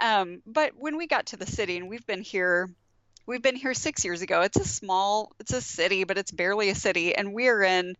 [0.00, 2.68] Um, but when we got to the city and we've been here
[3.26, 4.42] we've been here 6 years ago.
[4.42, 7.94] It's a small it's a city, but it's barely a city and we're in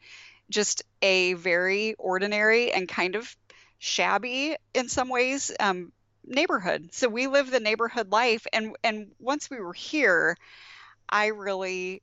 [0.50, 3.34] just a very ordinary and kind of
[3.78, 5.92] shabby in some ways um,
[6.24, 6.90] neighborhood.
[6.92, 10.36] So we live the neighborhood life, and and once we were here,
[11.08, 12.02] I really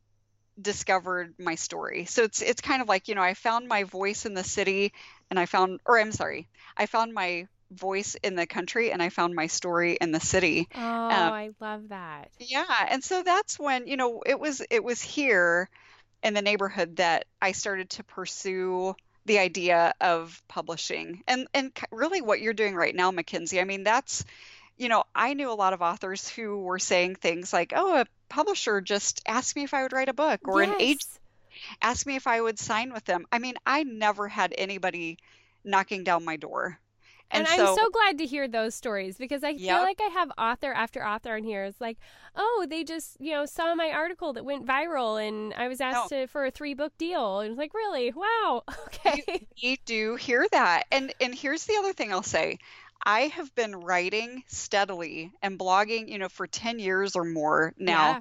[0.61, 2.05] discovered my story.
[2.05, 4.93] So it's it's kind of like you know I found my voice in the city,
[5.29, 9.09] and I found or I'm sorry, I found my voice in the country, and I
[9.09, 10.67] found my story in the city.
[10.75, 10.79] Oh,
[11.09, 12.31] Um, I love that.
[12.39, 15.69] yeah, and so that's when, you know, it was it was here
[16.25, 21.23] in the neighborhood that I started to pursue the idea of publishing.
[21.27, 24.25] And and really what you're doing right now, Mackenzie, I mean, that's
[24.77, 28.07] you know, I knew a lot of authors who were saying things like, "Oh, a
[28.29, 31.19] publisher just asked me if I would write a book," or an agent Yes.
[31.81, 33.25] asked me if I would sign with them.
[33.31, 35.17] I mean, I never had anybody
[35.63, 36.79] knocking down my door.
[37.31, 40.09] And And I'm so, so glad to hear those stories because I feel like I
[40.09, 41.63] have author after author on here.
[41.63, 41.97] It's like,
[42.35, 45.85] oh, they just, you know, saw my article that went viral and I was no,
[45.87, 46.21] asked oh.
[46.21, 47.39] to, for a three book deal.
[47.39, 48.11] And it's like, really?
[48.11, 48.63] Wow.
[48.69, 49.47] you Okay.
[49.55, 50.83] you do hear that.
[50.91, 52.59] And and here's the other thing I'll say.
[53.05, 58.13] I have been writing steadily and blogging, you know, for 10 years or more now,
[58.13, 58.19] Yeah.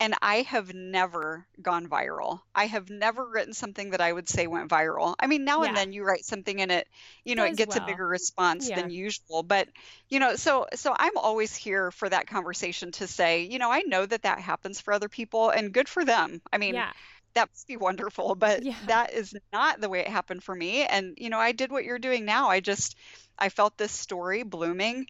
[0.00, 2.40] And I have never gone viral.
[2.54, 5.14] I have never written something that I would say went viral.
[5.18, 6.88] I mean, now and then you write something and it,
[7.24, 8.72] you know, it Does gets a bigger response Yeah.
[8.72, 9.68] than usual, but
[10.08, 13.82] you know, so so I'm always here for that conversation to say, you know, I
[13.86, 16.40] know that that happens for other people and good for them.
[16.52, 16.92] I mean, Yeah.
[17.34, 18.76] that must be wonderful, but Yeah.
[18.82, 20.84] that is not the way it happened for me.
[20.84, 22.48] And, you know, I did what you're doing now.
[22.48, 22.96] I just,
[23.38, 25.06] I felt this story blooming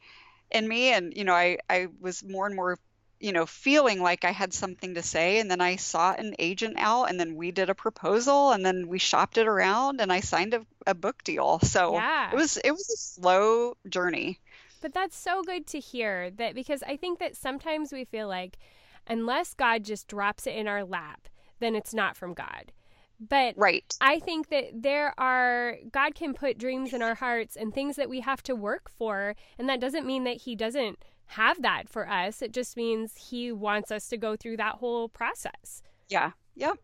[0.51, 0.93] in me.
[0.93, 2.79] And, you know, I, I was more and more,
[3.25, 5.39] you know, feeling like I had something to say.
[5.39, 8.87] And then I sought an agent out and then we did a proposal and then
[8.87, 11.59] we shopped it around and I signed a, a book deal.
[11.61, 12.31] So yeah.
[12.31, 14.41] it was, it was a slow journey.
[14.83, 18.59] But that's so good to hear that because I think that sometimes we feel like
[19.07, 21.27] unless God just drops it in our lap,
[21.61, 22.73] then it's not from God.
[23.19, 23.91] But Right.
[24.03, 28.11] I think that there are, God can put dreams in our hearts and things that
[28.11, 29.35] we have to work for.
[29.59, 32.43] And that doesn't mean that He doesn't have that for us.
[32.43, 35.83] It just means He wants us to go through that whole process.
[36.09, 36.33] Yeah.
[36.57, 36.79] Yep.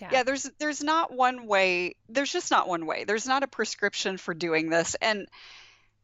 [0.00, 0.08] Yeah.
[0.12, 1.96] Yeah, there's there's not one way.
[2.08, 3.04] There's just not one way.
[3.04, 4.94] There's not a prescription for doing this.
[5.00, 5.26] And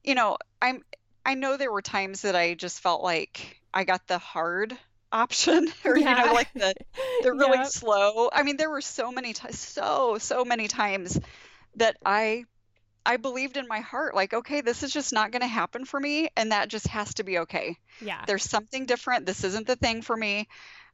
[0.02, 0.82] you know, I'm
[1.24, 4.76] I know there were times that I just felt like I got the hard
[5.12, 6.72] option or you know like the
[7.22, 7.66] the really Yep.
[7.68, 8.30] slow.
[8.32, 11.18] I mean, there were so many times so so many times
[11.76, 12.44] that I
[13.06, 15.98] I believed in my heart like okay, this is just not going to happen for
[15.98, 17.76] me and that just has to be okay.
[18.00, 18.22] Yeah.
[18.26, 19.26] There's something different.
[19.26, 20.48] This isn't the thing for me.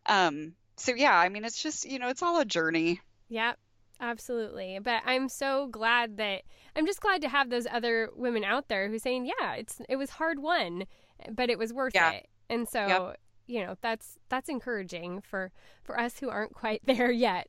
[0.07, 3.01] Um so yeah, I mean, it's just, you know, it's all a journey.
[3.29, 3.55] Yeah,
[4.01, 4.79] absolutely.
[4.83, 6.42] But I'm so glad that
[6.75, 9.97] I'm just glad to have those other women out there who's saying, yeah, it's it
[9.97, 10.85] was hard won,
[11.31, 12.11] but it was worth Yeah.
[12.12, 12.29] it.
[12.49, 13.21] And so, Yep.
[13.47, 15.51] you know, that's that's encouraging for
[15.83, 17.49] for us who aren't quite there yet.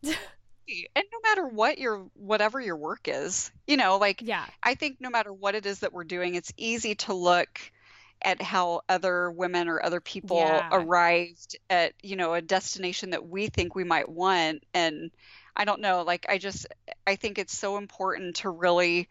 [0.95, 4.47] And no matter what your whatever your work is, you know, like yeah.
[4.63, 7.59] I think no matter what it is that we're doing, it's easy to look
[8.21, 10.71] at how other women or other people Yeah.
[10.71, 14.63] arrived at, you know, a destination that we think we might want.
[14.73, 15.11] And
[15.55, 16.67] I don't know, like I just
[17.05, 19.07] I think it's so important to really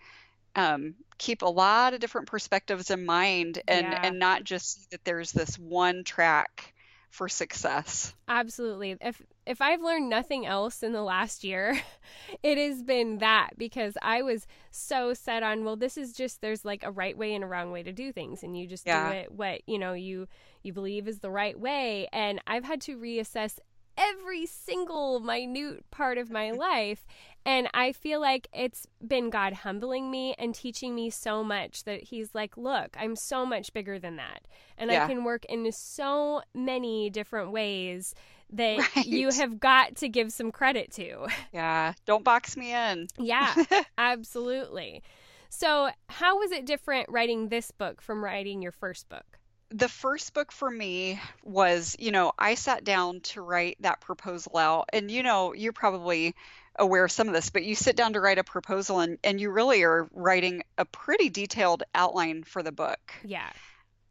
[0.57, 4.03] um, keep a lot of different perspectives in mind and Yeah.
[4.03, 6.75] and not just see that there's this one track
[7.11, 8.15] for success.
[8.29, 8.97] Absolutely.
[9.01, 11.81] If if I've learned nothing else in the last year,
[12.43, 16.65] it has been that because I was so set on, well, this is just there's
[16.65, 19.09] like a right way and a wrong way to do things and you just Yeah.
[19.09, 20.27] do it what, you know, you
[20.63, 23.59] you believe is the right way and I've had to reassess
[23.97, 27.07] every single minute part of my life
[27.47, 32.03] and I feel like it's been God humbling me and teaching me so much that
[32.03, 34.43] He's like, look, I'm so much bigger than that.
[34.77, 38.17] And I can work in so many different ways
[38.53, 41.29] that you have got to give some credit to.
[41.53, 43.07] Yeah, don't box me in.
[43.17, 43.55] yeah,
[43.99, 45.03] absolutely.
[45.49, 49.36] So, how was it different writing this book from writing your first book?
[49.71, 54.57] The first book for me was, you know, I sat down to write that proposal
[54.57, 54.91] out.
[54.93, 56.35] And, you know, you're probably
[56.79, 59.41] aware of some of this, but you sit down to write a proposal and, and
[59.41, 63.13] you really are writing a pretty detailed outline for the book.
[63.25, 63.51] Yeah.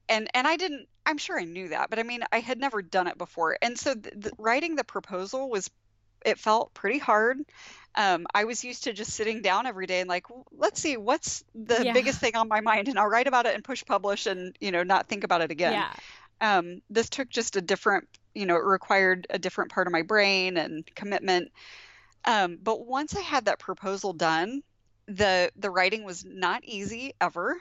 [0.08, 2.82] And and I didn't I'm sure I knew that, but I mean, I had never
[2.82, 3.58] done it before.
[3.62, 5.70] And so the, the, writing the proposal was
[6.26, 7.40] it felt pretty hard.
[7.96, 11.44] Um, I was used to just sitting down every day and like, let's see, what's
[11.56, 11.94] the Yeah.
[11.94, 14.72] biggest thing on my mind, and I'll write about it and push publish, and you
[14.72, 15.94] know, not think about it again Yeah.
[16.42, 20.02] um, this took just a different, you know, it required a different part of my
[20.04, 21.52] brain and commitment.
[22.26, 24.62] Um, but once I had that proposal done,
[25.08, 27.58] the the writing was not easy ever,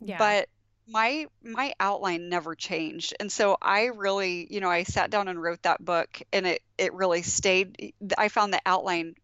[0.00, 0.18] Yeah.
[0.18, 0.48] but
[0.92, 3.14] my my outline never changed.
[3.20, 6.62] And so I really, you know, I sat down and wrote that book and it
[6.78, 9.14] it really stayed I found the outline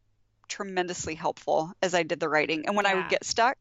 [0.48, 2.66] tremendously helpful as I did the writing.
[2.66, 3.56] And when I would get stuck,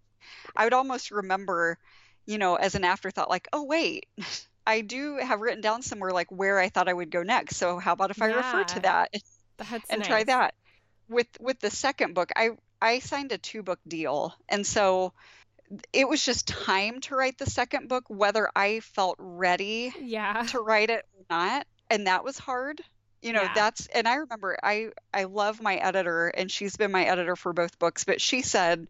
[0.55, 1.77] I would almost remember,
[2.25, 4.07] you know, as an afterthought, like, oh, wait,
[4.67, 7.57] I do have written down somewhere like where I thought I would go next.
[7.57, 9.11] So how about if I refer to that
[9.57, 10.53] That's and try that?
[11.09, 14.33] With with the second book, I I signed a two book deal.
[14.49, 15.13] And so
[15.93, 20.43] it was just time to write the second book, whether I felt ready Yeah.
[20.49, 21.67] to write it or not.
[21.89, 22.81] And that was hard.
[23.21, 23.53] You know, Yeah.
[23.53, 27.53] that's and I remember I I love my editor and she's been my editor for
[27.53, 28.87] both books, but she said,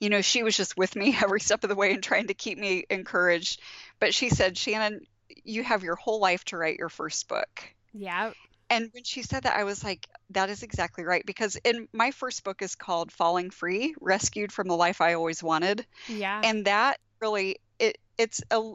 [0.00, 2.34] you know, she was just with me every step of the way and trying to
[2.34, 3.60] keep me encouraged.
[4.00, 5.00] But she said, Shannan,
[5.44, 7.64] you have your whole life to write your first book.
[7.92, 8.32] Yeah.
[8.70, 11.24] And when she said that, I was like, that is exactly right.
[11.26, 15.42] Because in my first book is called Falling Free, Rescued from the Life I Always
[15.42, 15.86] Wanted.
[16.06, 16.44] Yeah.
[16.44, 18.74] And that really it it's a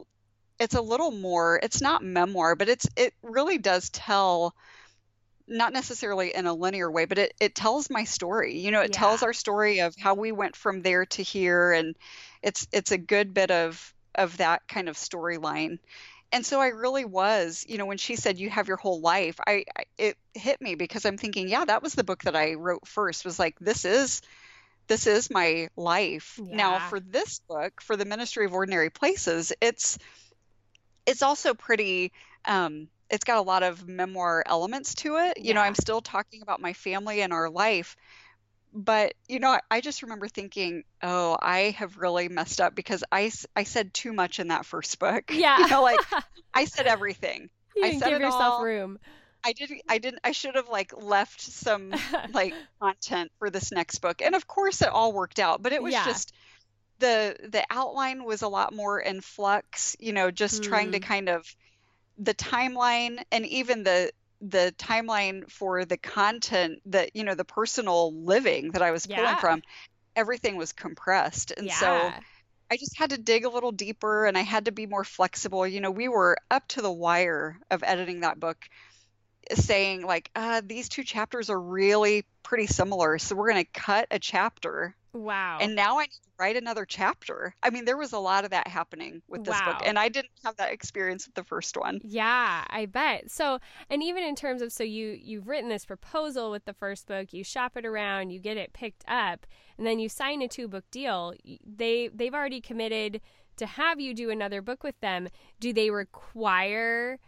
[0.58, 4.54] it's a little more it's not memoir, but it's it really does tell
[5.46, 8.58] not necessarily in a linear way, but it, it tells my story.
[8.58, 8.92] You know, it Yeah.
[8.92, 11.96] tells our story of how we went from there to here and
[12.42, 15.78] it's it's a good bit of of that kind of storyline.
[16.32, 19.40] And so I really was, you know, when she said you have your whole life,
[19.46, 22.54] I, I it hit me because I'm thinking, yeah, that was the book that I
[22.54, 24.20] wrote first was like this is
[24.88, 26.38] this is my life.
[26.50, 29.98] Now for this book, for the Ministry of Ordinary Places, it's
[31.06, 32.12] it's also pretty
[32.44, 35.38] um it's got a lot of memoir elements to it.
[35.38, 37.96] You know, I'm still talking about my family and our life,
[38.72, 43.04] but you know, I, I just remember thinking, "Oh, I have really messed up because
[43.12, 45.58] I, I said too much in that first book." Yeah.
[45.58, 46.08] You know, like
[46.54, 47.50] I said everything.
[47.76, 48.58] you I said give yourself all.
[48.58, 48.98] room.
[49.44, 51.98] I didn't I didn't I should have like left some
[52.32, 54.22] like content for this next book.
[54.22, 56.00] And of course it all worked out, but it was Yeah.
[56.00, 56.32] just
[56.98, 61.00] the the outline was a lot more in flux, you know, just trying to Mm.
[61.00, 61.46] kind of
[62.18, 68.12] the timeline and even the the timeline for the content that, you know, the personal
[68.24, 69.62] living that I was pulling from,
[70.14, 71.52] everything was compressed.
[71.56, 72.12] And so.
[72.70, 75.66] I just had to dig a little deeper and I had to be more flexible.
[75.66, 78.58] You know, we were up to the wire of editing that book,
[79.54, 83.16] saying, like, uh, these two chapters are really pretty similar.
[83.16, 84.94] So we're going to cut a chapter.
[85.12, 85.58] Wow.
[85.60, 87.54] And now I need to write another chapter.
[87.62, 89.82] I mean, there was a lot of that happening with this book.
[89.84, 92.00] And I didn't have that experience with the first one.
[92.04, 93.30] Yeah, I bet.
[93.30, 97.06] So, and even in terms of so you you've written this proposal with the first
[97.06, 100.48] book, you shop it around, you get it picked up, and then you sign a
[100.48, 101.34] two book deal.
[101.64, 103.20] They they've already committed
[103.56, 105.28] to have you do another book with them.
[105.58, 107.18] Do they require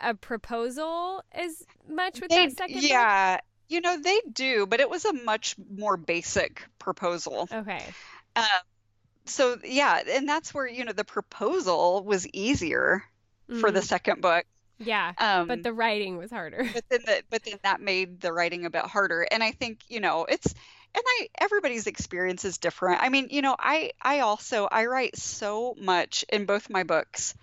[0.00, 4.90] a proposal as much with They, that second yeah, you know, they do, but it
[4.90, 7.48] was a much more basic proposal.
[7.52, 7.96] Okay.
[8.36, 8.44] Um,
[9.26, 13.04] so yeah, and that's where, you know, the proposal was easier
[13.50, 13.82] for the Mhm.
[13.82, 14.46] second book.
[14.78, 16.68] Yeah, Um, but the writing was harder.
[16.72, 19.22] but then the, but then that made the writing a bit harder.
[19.30, 20.46] And I think, you know, it's
[20.94, 23.00] and I everybody's experience is different.
[23.02, 27.34] I mean, you know, I I also I write so much in both my books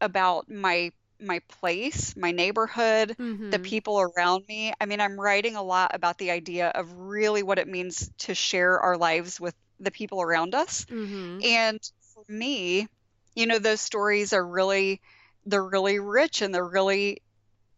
[0.00, 0.92] about my
[1.22, 3.16] my place, my neighborhood,
[3.50, 3.60] the Mhm.
[3.60, 4.72] people around me.
[4.80, 8.34] I mean, I'm writing a lot about the idea of really what it means to
[8.34, 10.86] share our lives with the people around us.
[10.88, 11.44] Mhm.
[11.44, 11.78] And
[12.14, 12.88] for me,
[13.34, 15.00] you know, those stories are really,
[15.46, 17.22] they're really rich and they're really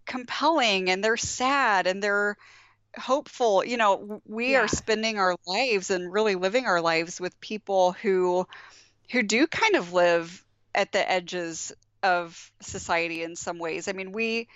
[0.06, 2.36] compelling and they're sad and they're
[2.98, 3.64] hopeful.
[3.64, 4.56] You know, we Yeah.
[4.56, 8.46] are spending our lives and really living our lives with people who
[9.10, 11.72] who do kind of live at the edges
[12.04, 13.88] of society in some ways.
[13.88, 14.48] I mean, we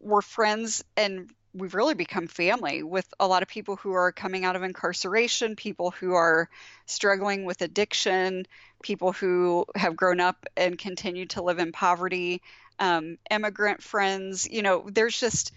[0.00, 4.44] were friends and we've really become family with a lot of people who are coming
[4.44, 6.48] out of incarceration, people who are
[6.86, 8.46] struggling with addiction,
[8.82, 12.42] people who have grown up and continue to live in poverty,
[12.80, 14.48] um, immigrant friends.
[14.50, 15.52] You know, there's just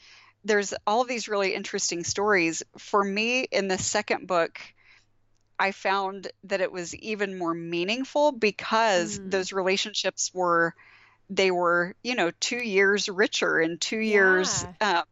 [0.45, 2.63] there's all of these really interesting stories.
[2.77, 4.59] For me, in the second book,
[5.59, 9.31] I found that it was even more meaningful because Mm.
[9.31, 10.75] those relationships were
[11.29, 15.03] they were you know two years richer and two years uh,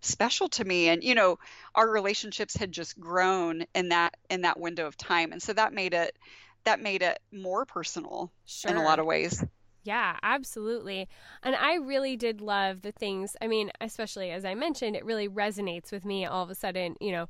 [0.00, 1.38] special to me and you know
[1.74, 5.72] our relationships had just grown in that in that window of time and so that
[5.72, 6.16] made it
[6.64, 8.32] that made it more personal
[8.68, 9.44] in a lot of ways
[9.84, 11.08] Yeah, absolutely.
[11.42, 13.34] And I really did love the things.
[13.42, 16.94] I mean, especially as I mentioned, it really resonates with me all of a sudden,
[17.00, 17.28] you know,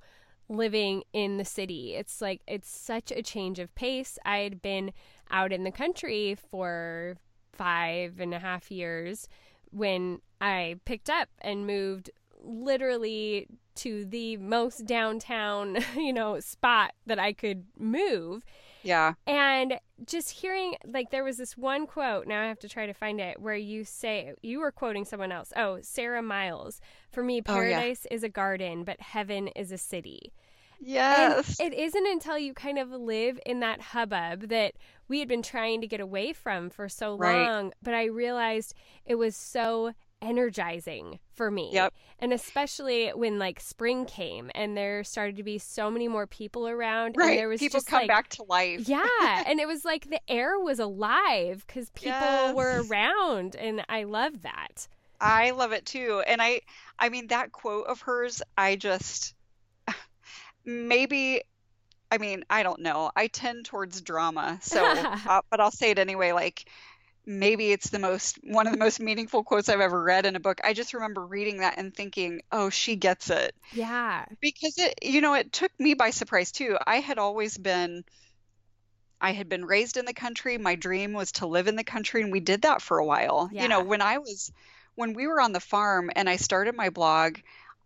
[0.51, 1.95] living in the city.
[1.95, 4.19] It's like, it's such a change of pace.
[4.27, 4.93] I had been
[5.31, 7.17] out in the country for
[7.53, 9.29] five and a half years
[9.71, 12.11] when I picked up and moved
[12.43, 18.43] literally to the most downtown, you know, spot that I could move.
[18.83, 22.87] yeah And just hearing, like, there was this one quote, now I have to try
[22.87, 25.53] to find it, where you say, you were quoting someone else.
[25.57, 26.81] Oh, Sara Miles.
[27.13, 27.79] For me, Oh, yeah.
[27.79, 30.33] paradise is a garden, but heaven is a city.
[30.85, 34.75] Yes And it isn't until you kind of live in that hubbub that
[35.09, 37.51] we had been trying to get away from for so Right.
[37.51, 41.73] long, but I realized it was so energizing for me.
[41.73, 41.95] Yep.
[42.19, 46.69] And especially when like spring came and there started to be so many more people
[46.69, 49.05] around and right there was people just come like back to life yeah,
[49.47, 54.43] and it was like the air was alive because people were around, and I love
[54.43, 54.89] that.
[55.21, 56.23] I love it too.
[56.27, 56.61] And I
[56.99, 59.35] I mean that quote of hers, I just
[60.65, 61.43] maybe
[62.11, 63.11] I mean, I don't know.
[63.17, 64.59] I tend towards drama.
[64.61, 64.85] So,
[65.27, 66.33] uh, but I'll say it anyway.
[66.33, 66.67] Like,
[67.25, 70.41] maybe it's the most one of the most meaningful quotes I've ever read in a
[70.41, 70.61] book.
[70.63, 74.27] I just remember reading that and thinking, "Oh, she gets it." Yeah.
[74.41, 76.77] Because it, you know, it took me by surprise too.
[76.87, 78.05] I had always been
[79.23, 80.59] I had been raised in the country.
[80.59, 83.49] My dream was to live in the country and we did that for a while.
[83.53, 83.63] Yeah.
[83.63, 84.53] You know, when I was
[84.97, 87.39] when we were on the farm and I started my blog,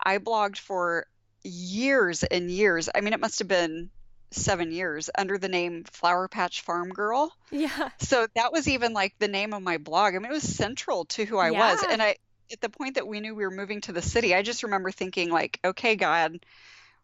[0.03, 1.07] I blogged for
[1.47, 2.89] years and years.
[2.95, 3.91] I mean, it must have been
[4.33, 7.33] seven years under the name Flower Patch Farm Girl.
[7.51, 7.91] Yeah.
[8.01, 10.15] So that was even like the name of my blog.
[10.15, 11.83] I mean, it was central to who I was.
[11.83, 11.93] Yeah.
[11.93, 12.17] And I,
[12.53, 14.91] at the point that we knew we were moving to the city, I just remember
[14.91, 16.45] thinking, like, okay, God,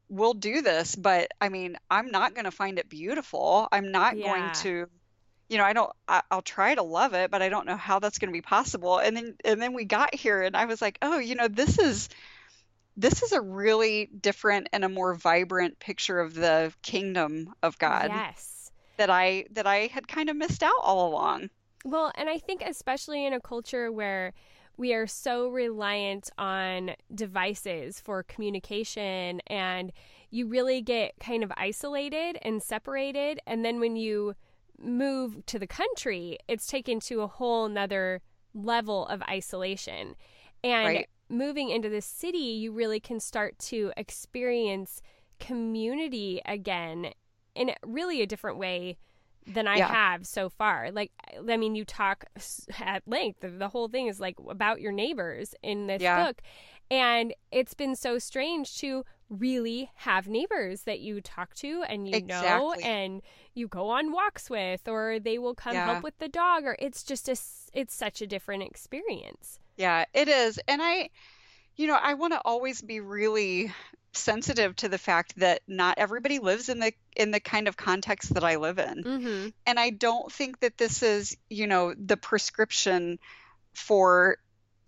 [0.09, 0.97] we'll do this.
[0.97, 3.68] But I mean, I'm not going to find it beautiful.
[3.70, 4.26] I'm not Yeah.
[4.26, 4.90] going to.
[5.49, 5.93] You know, I don't.
[6.09, 8.40] I, I'll try to love it, but I don't know how that's going to be
[8.40, 8.99] possible.
[8.99, 11.78] And then, and then we got here, and I was like, oh, you know, this
[11.78, 12.09] is
[12.97, 18.12] this is a really different and a more vibrant picture of the kingdom of God
[18.12, 18.70] Yes.
[18.99, 21.51] that I that I had kind of missed out all along.
[21.84, 24.32] Well, and I think especially in a culture where
[24.76, 29.93] we are so reliant on devices for communication and
[30.30, 34.34] you really get kind of isolated and separated and then when you
[34.78, 38.22] move to the country it's taken to a whole nother
[38.55, 40.16] level of isolation
[40.64, 41.09] and Right.
[41.32, 45.00] Moving into the city you really can start to experience
[45.40, 47.12] community again
[47.54, 48.96] in really a different way
[49.46, 49.88] than I Yeah.
[49.88, 50.92] have so far.
[50.92, 51.10] Like,
[51.48, 52.24] I mean, you talk
[52.78, 53.40] at length.
[53.40, 56.24] The, the whole thing is like about your neighbors in this Yeah.
[56.24, 56.42] book.
[56.90, 62.20] And it's been so strange to really have neighbors that you talk to and you
[62.22, 63.22] know and
[63.54, 65.86] you go on walks with or they will come Yeah.
[65.86, 67.36] help with the dog or it's just a
[67.72, 69.58] it's such a different experience.
[69.76, 70.58] Yeah, it is.
[70.68, 71.10] And I,
[71.76, 73.72] you know, I want to always be really
[74.14, 78.34] sensitive to the fact that not everybody lives in the in the kind of context
[78.34, 79.04] that I live in.
[79.04, 79.52] Mhm.
[79.66, 83.18] And I don't think that this is, you know, the prescription
[83.74, 84.36] for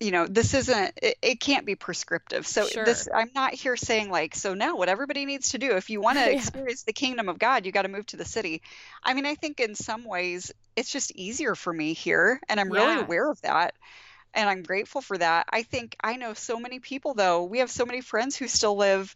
[0.01, 2.85] you know this isn't it, it can't be prescriptive so Sure.
[2.85, 6.01] this i'm not here saying like so now what everybody needs to do if you
[6.01, 6.32] want to Yeah.
[6.32, 8.61] experience the kingdom of god you got to move to the city
[9.05, 12.70] i mean i think in some ways it's just easier for me here and i'm
[12.70, 13.74] really aware of that
[14.35, 17.70] and i'm grateful for that i think i know so many people though we have
[17.70, 19.14] so many friends who still live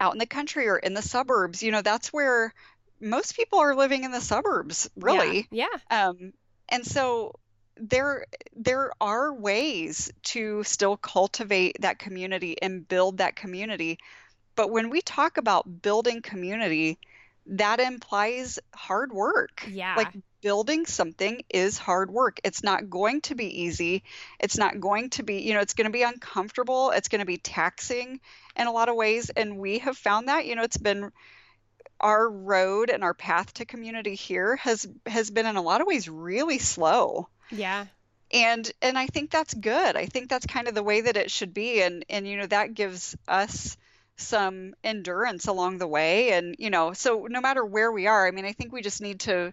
[0.00, 2.52] out in the country or in the suburbs you know that's where
[3.00, 5.66] most people are living in the suburbs really Yeah.
[5.90, 6.08] yeah.
[6.08, 6.32] um,
[6.68, 7.34] and so
[7.80, 13.98] there there are ways to still cultivate that community and build that community.
[14.56, 16.98] But when we talk about building community,
[17.48, 19.66] that implies hard work.
[19.68, 19.94] Yeah.
[19.96, 22.40] Like building something is hard work.
[22.44, 24.04] It's not going to be easy.
[24.38, 26.90] It's not going to be, you know, it's going to be uncomfortable.
[26.90, 28.20] It's going to be taxing
[28.56, 29.30] in a lot of ways.
[29.30, 31.10] And we have found that, you know, it's been
[32.00, 35.86] our road and our path to community here has has been in a lot of
[35.86, 37.86] ways really slow yeah.
[38.30, 41.28] and and i think that's good i think that's kind of the way that it
[41.30, 43.76] should be and and you know that gives us
[44.18, 48.30] some endurance along the way and you know so no matter where we are i
[48.30, 49.52] mean i think we just need to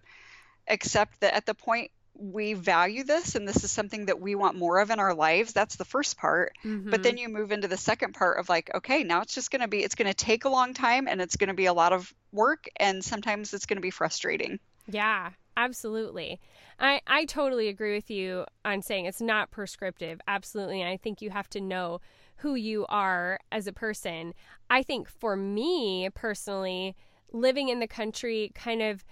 [0.68, 4.56] accept that at the point we value this and this is something that we want
[4.56, 6.52] more of in our lives that's the first part
[6.90, 7.02] but Mhm.
[7.02, 9.68] then you move into the second part of like okay now it's just going to
[9.68, 11.92] be it's going to take a long time and it's going to be a lot
[11.92, 14.58] of work and sometimes it's going to be frustrating
[14.88, 16.40] Yeah, absolutely.
[16.78, 20.20] I, I totally agree with you on saying it's not prescriptive.
[20.28, 20.80] Absolutely.
[20.82, 22.00] And I think you have to know
[22.38, 24.34] who you are as a person.
[24.70, 26.94] I think for me personally,
[27.32, 29.04] living in the country kind of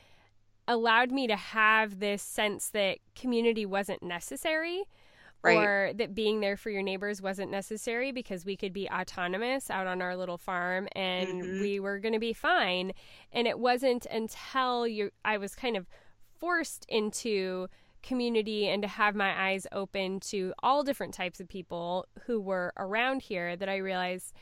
[0.67, 4.85] allowed me to have this sense that community wasn't necessary.
[5.43, 5.59] Right.
[5.59, 9.87] Or that being there for your neighbors wasn't necessary because we could be autonomous out
[9.87, 11.61] on our little farm and Mhm.
[11.61, 12.93] we were going to be fine.
[13.31, 15.87] And it wasn't until you I was kind of
[16.39, 17.69] forced into
[18.05, 22.73] community and to have my eyes open to all different types of people who were
[22.77, 24.33] around here that I realized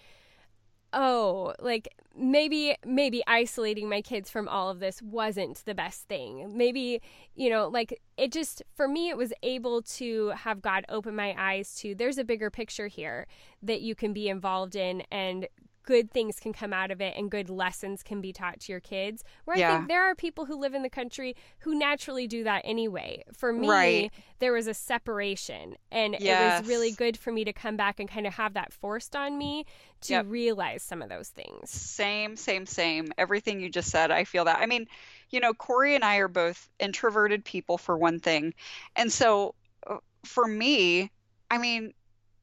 [0.93, 6.57] oh like maybe maybe isolating my kids from all of this wasn't the best thing.
[6.57, 7.01] Maybe
[7.35, 11.35] you know like it just for me it was able to have god open my
[11.39, 13.27] eyes to there's a bigger picture here
[13.63, 15.49] that you can be involved in and
[15.83, 18.81] good things can come out of it and good lessons can be taught to your
[18.81, 22.45] kids where i think there are people who live in the country who naturally do
[22.45, 24.13] that anyway for me Right.
[24.39, 28.09] there was a separation and it was really good for me to come back and
[28.09, 29.65] kind of have that forced on me
[30.01, 30.27] to Yep.
[30.27, 33.13] realize some of those things Same, same, same.
[33.17, 34.59] Everything you just said, I feel that.
[34.59, 34.87] I mean,
[35.31, 38.53] you know, Cory and I are both introverted people for one thing.
[38.97, 39.55] And so
[39.87, 41.11] uh, for me,
[41.51, 41.95] I mean,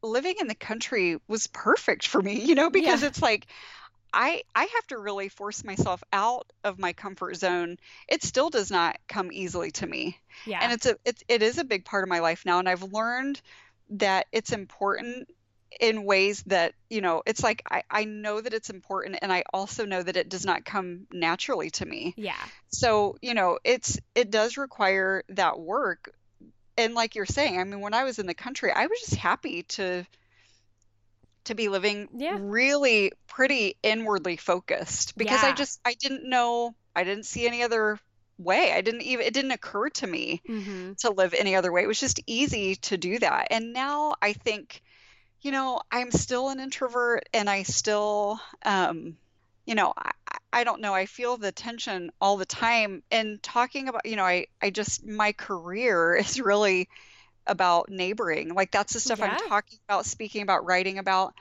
[0.01, 3.07] living in the country was perfect for me, you know, because Yeah.
[3.07, 3.47] it's like
[4.11, 7.77] I I have to really force myself out of my comfort zone.
[8.07, 10.17] It still does not come easily to me.
[10.45, 10.59] Yeah.
[10.61, 12.83] And it's a it's it is a big part of my life now and I've
[12.83, 13.39] learned
[13.91, 15.29] that it's important
[15.79, 19.43] in ways that, you know, it's like I I know that it's important and I
[19.53, 22.15] also know that it does not come naturally to me.
[22.17, 22.33] yeah.
[22.69, 26.11] So, you know, it's it does require that work.
[26.79, 29.15] And like you're saying, I mean, when I was in the country, I was just
[29.15, 30.05] happy to
[31.45, 32.39] to be living Yeah.
[32.39, 37.99] really pretty inwardly focused because I just I didn't know I didn't see any other
[38.37, 38.73] way.
[38.73, 40.93] I didn't even it didn't occur to me Mm-hmm.
[40.99, 41.83] to live any other way.
[41.83, 43.47] It was just easy to do that.
[43.51, 44.81] And now I think,
[45.41, 49.17] you know, I'm still an introvert and I still um
[49.65, 50.11] you know, I,
[50.51, 50.93] I don't know.
[50.93, 53.03] I feel the tension all the time.
[53.11, 56.89] And talking about, you know, I, I just, my career is really
[57.47, 58.53] about neighboring.
[58.53, 59.23] Like that's the stuff Yeah.
[59.23, 61.33] I'm talking about, speaking about, writing about.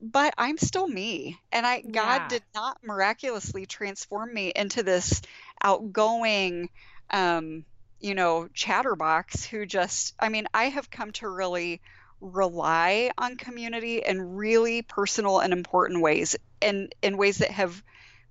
[0.00, 1.38] But I'm still me.
[1.52, 1.92] And I, Yeah.
[1.92, 5.22] God did not miraculously transform me into this
[5.62, 6.68] outgoing,
[7.10, 7.64] um,
[8.00, 11.80] you know, chatterbox who just, I mean, I have come to really
[12.20, 17.82] rely on community in really personal and important ways and in ways that have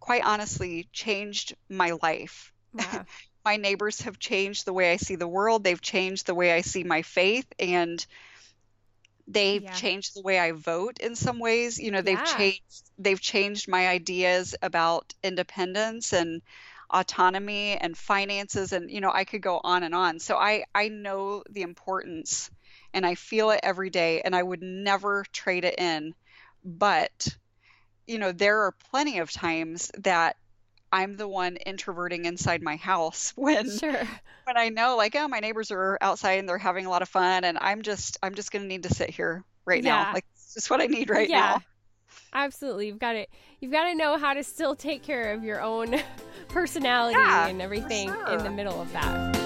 [0.10, 2.51] quite honestly changed my life.
[2.74, 3.05] Wow.
[3.45, 5.64] My neighbors have changed the way I see the world.
[5.64, 8.05] They've changed the way I see my faith and
[9.28, 9.72] they've Yeah.
[9.72, 11.80] changed the way I vote in some ways.
[11.80, 12.24] You know, they've Yeah.
[12.24, 12.62] changed
[12.97, 16.41] they've changed my ideas about independence and
[16.89, 20.20] autonomy and finances and you know, I could go on and on.
[20.20, 22.49] So I I know the importance
[22.93, 26.14] and I feel it every day and I would never trade it in.
[26.64, 27.28] But
[28.10, 30.36] you know, there are plenty of times that
[30.91, 33.91] I'm the one introverting inside my house when Sure.
[34.45, 37.10] when I know like oh my neighbors are outside and they're having a lot of
[37.10, 40.03] fun and I'm just I'm just going to need to sit here right Yeah.
[40.05, 40.14] now.
[40.14, 41.39] Like it's just what I need right yeah.
[41.39, 41.62] now.
[42.34, 42.88] Absolutely.
[42.88, 43.28] You've got to
[43.60, 46.01] you've got to know how to still take care of your own
[46.49, 49.38] personality Yeah, and everything in the middle of that.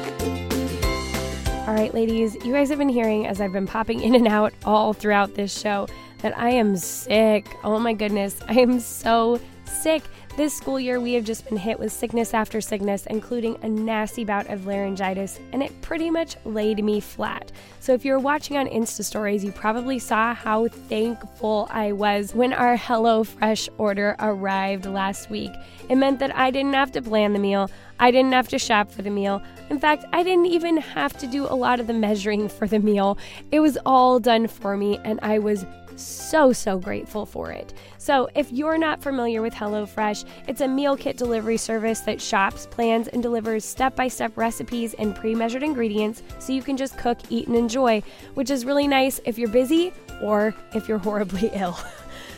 [1.67, 4.53] All right, ladies, you guys have been hearing as I've been popping in and out
[4.65, 5.87] all throughout this show
[6.23, 7.45] that I am sick.
[7.63, 10.01] Oh my goodness, I am so sick.
[10.35, 14.25] This school year, we have just been hit with sickness after sickness, including a nasty
[14.25, 17.51] bout of laryngitis, and it pretty much laid me flat.
[17.79, 22.51] So, if you're watching on Insta stories, you probably saw how thankful I was when
[22.51, 25.51] our HelloFresh order arrived last week.
[25.87, 27.69] It meant that I didn't have to plan the meal,
[27.99, 29.39] I didn't have to shop for the meal.
[29.69, 32.79] In fact, I didn't even have to do a lot of the measuring for the
[32.79, 33.19] meal.
[33.51, 35.63] It was all done for me, and I was
[35.95, 37.73] so, so grateful for it.
[37.97, 42.67] So, if you're not familiar with HelloFresh, it's a meal kit delivery service that shops,
[42.67, 46.97] plans, and delivers step by step recipes and pre measured ingredients so you can just
[46.97, 51.49] cook, eat, and enjoy, which is really nice if you're busy or if you're horribly
[51.53, 51.77] ill.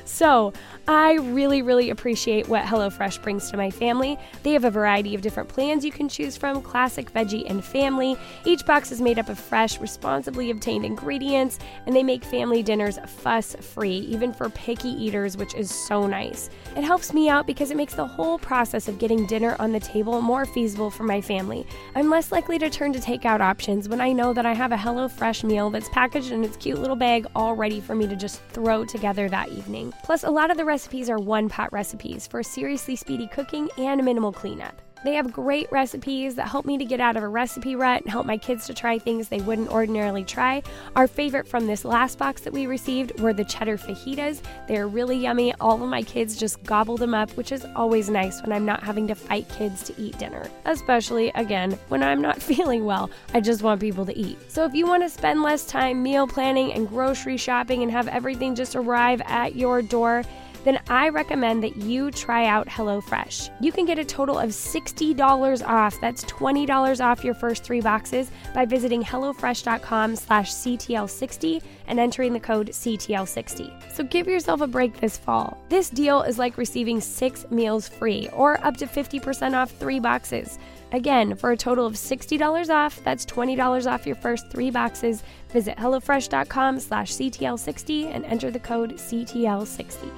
[0.06, 0.54] So,
[0.88, 4.20] I really, really appreciate what HelloFresh brings to my family.
[4.44, 8.16] They have a variety of different plans you can choose from classic, veggie, and family.
[8.46, 13.00] Each box is made up of fresh, responsibly obtained ingredients, and they make family dinners
[13.08, 16.52] fuss free, even for picky eaters, which is so nice.
[16.78, 19.80] It helps me out because it makes the whole process of getting dinner on the
[19.80, 21.66] table more feasible for my family.
[21.96, 24.78] I'm less likely to turn to takeout options when I know that I have a
[24.78, 28.44] HelloFresh meal that's packaged in its cute little bag all ready for me to just
[28.50, 29.95] throw together that evening.
[30.04, 34.04] Plus, a lot of the recipes are one pot recipes for seriously speedy cooking and
[34.04, 34.82] minimal cleanup.
[35.06, 38.10] They have great recipes that help me to get out of a recipe rut and
[38.10, 40.64] help my kids to try things they wouldn't ordinarily try.
[40.96, 44.42] Our favorite from this last box that we received were the cheddar fajitas.
[44.68, 45.54] They're really yummy.
[45.60, 48.82] All of my kids just gobble them up, which is always nice when I'm not
[48.82, 50.50] having to fight kids to eat dinner.
[50.66, 53.12] Especially, again, when I'm not feeling well.
[53.36, 54.40] I just want people to eat.
[54.52, 58.08] So if you want to spend less time meal planning and grocery shopping and have
[58.08, 60.24] everything just arrive at your door,
[60.66, 63.62] then I recommend that you try out HelloFresh.
[63.62, 66.02] You can get a total of $60 off.
[66.02, 72.40] That's $20 off your first three boxes by visiting HelloFresh.com slash CTL60 and entering the
[72.40, 73.92] code CTL60.
[73.94, 75.58] So give yourself a break this fall.
[75.70, 80.58] This deal is like receiving six meals free or up to 50% off three boxes.
[80.96, 85.24] Again, for a total of $60 off, that's $20 off your first three boxes.
[85.50, 90.12] Visit HelloFresh.com slash CTL60 and enter the code CTL60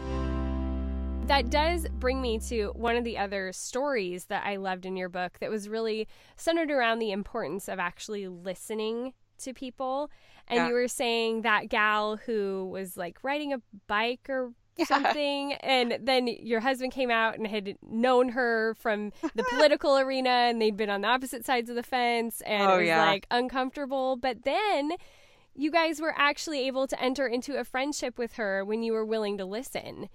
[1.28, 5.10] that does bring me to one of the other stories that I loved in your
[5.10, 6.08] book that was really
[6.38, 10.10] centered around the importance of actually listening to people.
[10.48, 10.68] And Yeah.
[10.70, 14.54] you were saying that gal who was like riding a bike or.
[14.86, 20.30] something and then your husband came out and had known her from the political arena
[20.30, 23.06] and they'd been on the opposite sides of the fence and Oh, it was yeah.
[23.06, 24.92] like uncomfortable but then
[25.56, 29.06] you guys were actually able to enter into a friendship with her when you were
[29.06, 30.10] willing to listen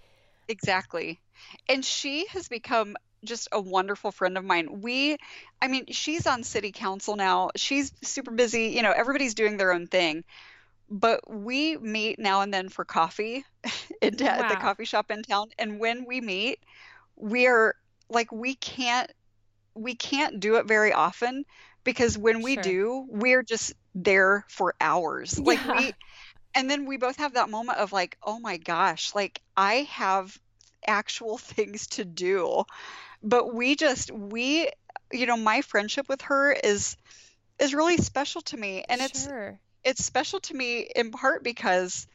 [0.49, 1.21] Exactly.
[1.69, 4.81] And she has become just a wonderful friend of mine.
[4.83, 5.17] We,
[5.63, 7.51] I mean, she's on city council now.
[7.57, 8.67] She's super busy.
[8.67, 10.25] You know, everybody's doing their own thing.
[10.93, 13.45] But we meet now and then for coffee
[14.03, 14.27] in, wow.
[14.29, 15.49] at the coffee shop in town.
[15.59, 16.61] And when we meet,
[17.17, 17.75] we are
[18.11, 19.11] like, we can't,
[19.75, 21.45] we can't do it very often
[21.85, 22.63] because when we sure.
[22.63, 25.39] do, we're just there for hours.
[25.39, 25.45] Yeah.
[25.47, 25.93] Like we,
[26.55, 30.39] and then we both have that moment of like, oh my gosh, like I have
[30.87, 32.65] actual things to do
[33.23, 34.69] but we just we
[35.13, 36.97] you know my friendship with her is
[37.59, 39.59] is really special to me and it's sure.
[39.59, 39.72] it's
[40.03, 42.07] special to me in part because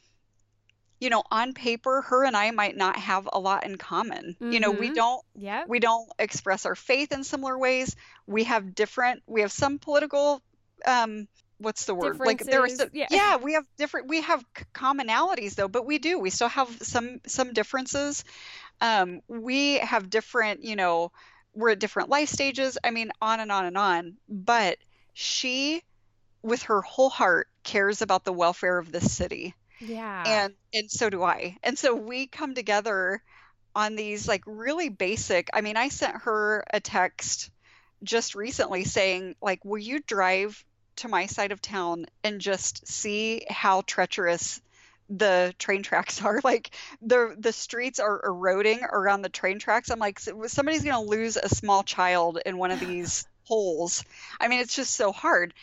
[1.00, 4.52] you know on paper her and i might not have a lot in common mm-hmm.
[4.52, 4.96] you know we mm-hmm.
[4.96, 7.96] don't yeah we don't express our faith in similar ways
[8.26, 10.42] we have different we have some political
[10.86, 11.28] um
[11.60, 13.08] what's the word like there are some, yeah.
[13.10, 14.44] yeah we have different we have
[14.74, 18.24] commonalities though but we do we still have some some differences
[18.82, 21.12] um, we have different, you know,
[21.54, 22.78] we're at different life stages.
[22.84, 24.18] I mean, on and on and on.
[24.30, 24.78] But
[25.14, 25.84] she,
[26.44, 29.56] with her whole heart, cares about the welfare of this city.
[29.80, 30.26] Yeah.
[30.26, 31.58] And and so do I.
[31.64, 33.22] And so we come together
[33.76, 35.50] on these like really basic.
[35.54, 37.52] I mean, I sent her a text
[38.04, 40.64] just recently saying like, "Will you drive
[40.98, 44.62] to my side of town and just see how treacherous
[45.10, 50.00] the train tracks are like the the streets are eroding around the train tracks i'm
[50.00, 54.04] like somebody's going to lose a small child in one of these holes
[54.42, 55.54] i mean it's just so hard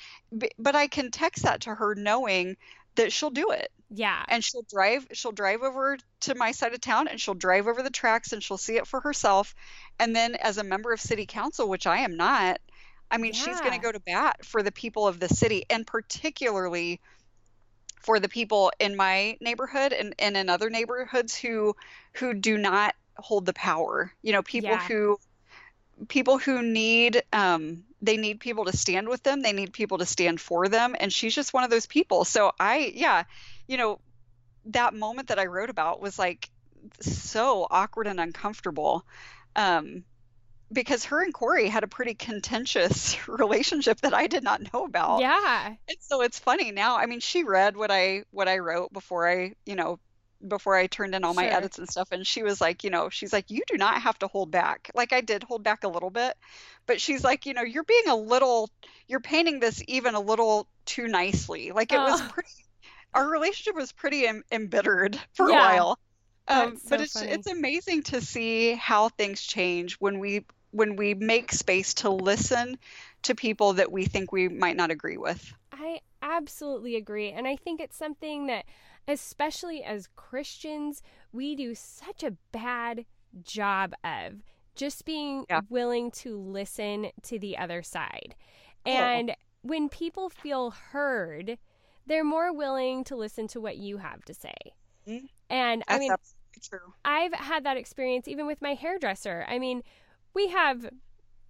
[0.59, 2.57] but i can text that to her knowing
[2.97, 6.81] that she'll do it yeah and she'll drive she'll drive over to my side of
[6.81, 9.55] town and she'll drive over the tracks and she'll see it for herself
[9.99, 12.61] and then as a member of city council which i am not
[13.11, 13.41] i mean yeah.
[13.41, 17.01] she's going to go to bat for the people of the city and particularly
[18.01, 21.75] for the people in my neighborhood and, and in other neighborhoods who
[22.15, 24.87] who do not hold the power you know people yeah.
[24.87, 25.19] who
[26.09, 30.07] people who need um they need people to stand with them they need people to
[30.07, 33.25] stand for them and she's just one of those people so i yeah
[33.67, 33.99] you know
[34.67, 36.51] that moment that i wrote about was like
[37.01, 39.05] so awkward and uncomfortable
[39.57, 40.05] um
[40.73, 45.21] because her and Cory had a pretty contentious relationship that I did not know about.
[45.21, 45.67] Yeah.
[45.89, 46.97] And so it's funny now.
[46.97, 50.01] I mean, she read what I what I wrote before I, you know,
[50.47, 51.53] before I turned in all my sure.
[51.53, 54.19] edits and stuff and she was like, you know, she's like you do not have
[54.21, 54.91] to hold back.
[54.95, 56.35] Like I did hold back a little bit,
[56.87, 58.71] but she's like, you know, you're being a little
[59.09, 61.73] you're painting this even a little too nicely.
[61.73, 62.05] Like it oh.
[62.05, 62.51] was pretty
[63.15, 65.57] our relationship was pretty Im- embittered for yeah.
[65.57, 65.99] a while.
[66.47, 67.31] Um, so but it's funny.
[67.31, 72.77] it's amazing to see how things change when we when we make space to listen
[73.23, 75.55] to people that we think we might not agree with.
[75.73, 77.31] I absolutely agree.
[77.31, 78.65] And I think it's something that,
[79.07, 81.03] especially as Christians,
[81.33, 83.05] we do such a bad
[83.43, 84.43] job of
[84.75, 85.61] just being yeah.
[85.69, 88.35] willing to listen to the other side.
[88.85, 89.35] And oh.
[89.63, 91.59] when people feel heard,
[92.07, 94.55] they're more willing to listen to what you have to say.
[95.07, 95.27] Mm-hmm.
[95.51, 96.13] And That's I mean,
[97.05, 99.45] I've had that experience even with my hairdresser.
[99.49, 99.83] I mean,
[100.35, 100.89] we have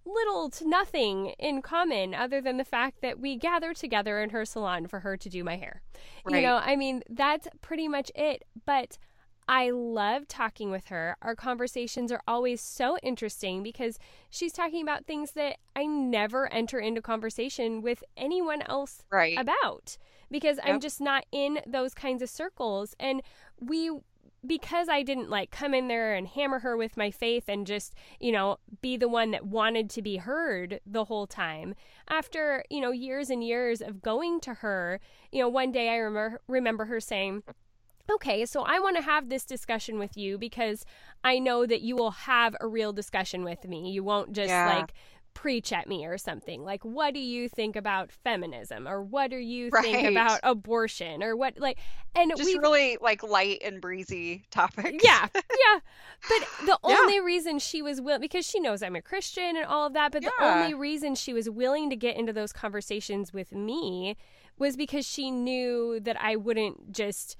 [0.05, 4.45] little to nothing in common other than the fact that we gather together in her
[4.45, 5.81] salon for her to do my hair.
[6.23, 6.37] Right.
[6.37, 8.43] You know, I mean, that's pretty much it.
[8.65, 8.97] But
[9.47, 11.17] I love talking with her.
[11.21, 13.99] Our conversations are always so interesting because
[14.29, 19.37] she's talking about things that I never enter into conversation with anyone else right.
[19.37, 19.97] about
[20.31, 20.65] because yep.
[20.67, 22.95] I'm just not in those kinds of circles.
[22.99, 23.21] And
[23.59, 23.91] we
[24.47, 27.93] because I didn't like come in there and hammer her with my faith and just,
[28.19, 31.75] you know, be the one that wanted to be heard the whole time.
[32.09, 34.99] After, you know, years and years of going to her,
[35.31, 37.43] you know, one day I remember remember her saying,
[38.09, 40.85] "Okay, so I want to have this discussion with you because
[41.23, 43.91] I know that you will have a real discussion with me.
[43.91, 44.67] You won't just yeah.
[44.77, 44.93] like
[45.35, 49.35] preach at me or something like what do you think about feminism or what do
[49.35, 49.83] you right.
[49.83, 51.77] think about abortion or what like
[52.15, 55.79] and just we really like light and breezy topics yeah yeah
[56.29, 56.97] but the yeah.
[57.01, 60.11] only reason she was willing because she knows i'm a christian and all of that
[60.11, 60.29] but yeah.
[60.39, 64.15] the only reason she was willing to get into those conversations with me
[64.57, 67.35] was because she knew that i wouldn't just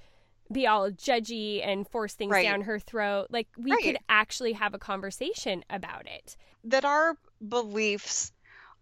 [0.52, 2.44] be all judgy and force things right.
[2.44, 3.26] down her throat.
[3.30, 3.82] Like we right.
[3.82, 6.36] could actually have a conversation about it.
[6.62, 7.16] That our
[7.46, 8.32] beliefs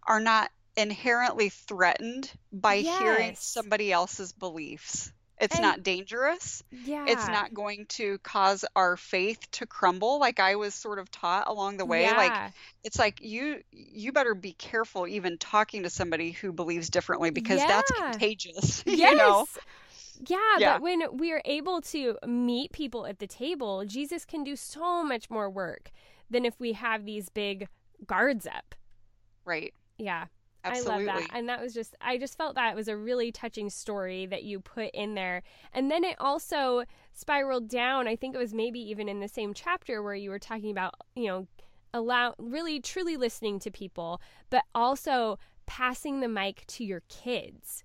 [0.07, 2.99] are not inherently threatened by yes.
[2.99, 5.11] hearing somebody else's beliefs.
[5.37, 6.63] It's and, not dangerous.
[6.71, 7.05] Yeah.
[7.07, 11.47] It's not going to cause our faith to crumble like I was sort of taught
[11.47, 12.03] along the way.
[12.03, 12.15] Yeah.
[12.15, 12.53] Like
[12.83, 17.59] it's like you you better be careful even talking to somebody who believes differently because
[17.59, 17.67] yeah.
[17.67, 18.83] that's contagious.
[18.95, 19.11] Yes.
[19.11, 19.45] You know?
[20.27, 20.73] Yeah, Yeah.
[20.73, 25.03] but when we are able to meet people at the table, Jesus can do so
[25.03, 25.91] much more work
[26.29, 27.67] than if we have these big
[28.05, 28.75] guards up.
[29.45, 29.73] Right.
[29.97, 30.25] Yeah.
[30.63, 31.07] Absolutely.
[31.09, 31.37] I love that.
[31.37, 34.59] And that was just, I just felt that was a really touching story that you
[34.59, 35.43] put in there.
[35.73, 38.07] And then it also spiraled down.
[38.07, 40.95] I think it was maybe even in the same chapter where you were talking about,
[41.15, 41.47] you know,
[41.93, 44.19] allow really truly listening to people,
[44.49, 45.37] but also
[45.67, 47.83] passing the mic to your kids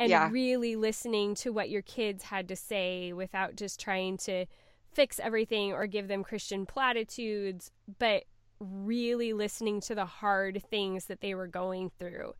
[0.00, 0.28] and Yeah.
[0.30, 4.46] really listening to what your kids had to say without just trying to
[4.92, 8.24] fix everything or give them Christian platitudes, but
[8.60, 12.34] really listening to the hard things that they were going through.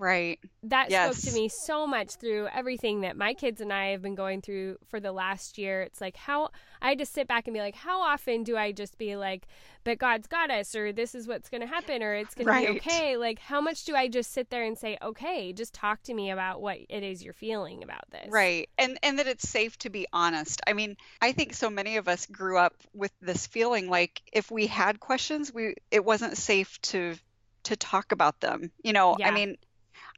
[0.00, 0.38] Right.
[0.62, 4.14] That spoke to me so much through everything that my kids and I have been
[4.14, 5.82] going through for the last year.
[5.82, 6.48] It's like how
[6.80, 9.46] I had to sit back and be like, how often do I just be like,
[9.84, 12.72] but God's got us, or this is what's going to happen, or it's going to
[12.72, 13.18] be okay?
[13.18, 16.30] Like, how much do I just sit there and say, okay, just talk to me
[16.30, 18.28] about what it is you're feeling about this?
[18.30, 18.70] Right.
[18.78, 20.62] And and that it's safe to be honest.
[20.66, 24.50] I mean, I think so many of us grew up with this feeling like if
[24.50, 27.16] we had questions, we it wasn't safe to
[27.64, 28.70] to talk about them.
[28.82, 29.28] You know, Yeah.
[29.28, 29.58] I mean,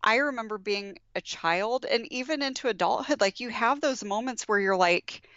[0.03, 4.59] I remember being a child and even into adulthood, like you have those moments where
[4.61, 5.29] you're like,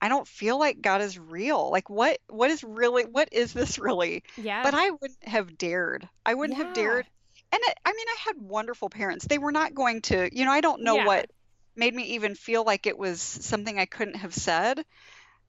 [0.00, 1.70] I don't feel like God is real.
[1.70, 4.22] Like what what is really what is this really?
[4.36, 4.64] Yeah.
[4.64, 6.08] But I wouldn't have dared.
[6.26, 6.58] I wouldn't Yeah.
[6.58, 7.06] have dared.
[7.52, 9.26] And it, I mean, I had wonderful parents.
[9.26, 10.98] They were not going to, you know, I don't know Yeah.
[10.98, 11.26] what
[11.76, 14.84] made me even feel like it was something I couldn't have said.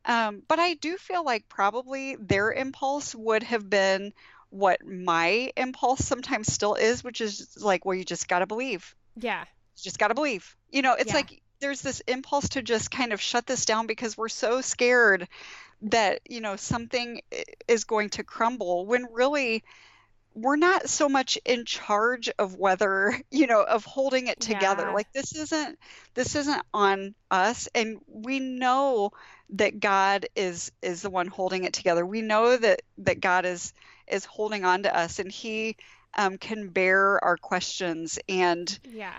[0.05, 4.13] Um, but I do feel like probably their impulse would have been
[4.53, 8.95] what my impulse sometimes still is, which is like, well, you just got to believe.
[9.15, 9.41] yeah.
[9.41, 10.55] You just got to believe.
[10.71, 11.15] You know, it's Yeah.
[11.15, 15.27] like there's this impulse to just kind of shut this down because we're so scared
[15.83, 17.21] that, you know, something
[17.67, 19.63] is going to crumble when really
[20.35, 24.83] we're not so much in charge of whether, you know, of holding it together.
[24.87, 24.93] Yeah.
[24.93, 25.79] Like this isn't
[26.13, 29.11] this isn't on us and we know
[29.51, 32.05] that God is is the one holding it together.
[32.05, 33.73] We know that that God is
[34.07, 35.75] is holding on to us and he
[36.17, 39.13] um, can bear our questions and Yeah.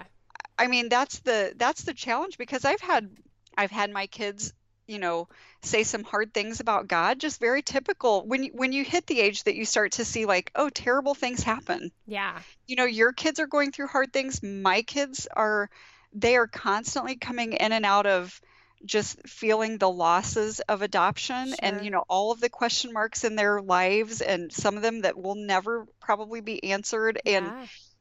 [0.57, 3.11] I mean, that's the that's the challenge because I've had
[3.57, 4.53] I've had my kids,
[4.87, 5.29] you know,
[5.63, 8.25] say some hard things about God, just very typical.
[8.27, 11.15] When you, when you hit the age that you start to see like, oh, terrible
[11.15, 11.91] things happen.
[12.07, 12.39] Yeah.
[12.67, 14.43] You know, your kids are going through hard things.
[14.43, 15.71] My kids are
[16.13, 18.41] they are constantly coming in and out of
[18.85, 21.61] just feeling the losses of adoption Sure.
[21.61, 25.03] and you know all of the question marks in their lives and some of them
[25.03, 27.21] that will never probably be answered.
[27.27, 27.55] And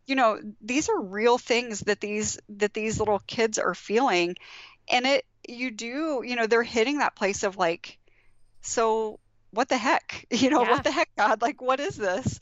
[0.07, 4.36] you know these are real things that these that these little kids are feeling.
[4.91, 7.97] And it you do you know they're hitting that place of like
[8.61, 9.19] so
[9.51, 10.25] what the heck?
[10.31, 10.65] You know Yeah.
[10.65, 11.41] what the heck god?
[11.41, 12.39] Like what is this?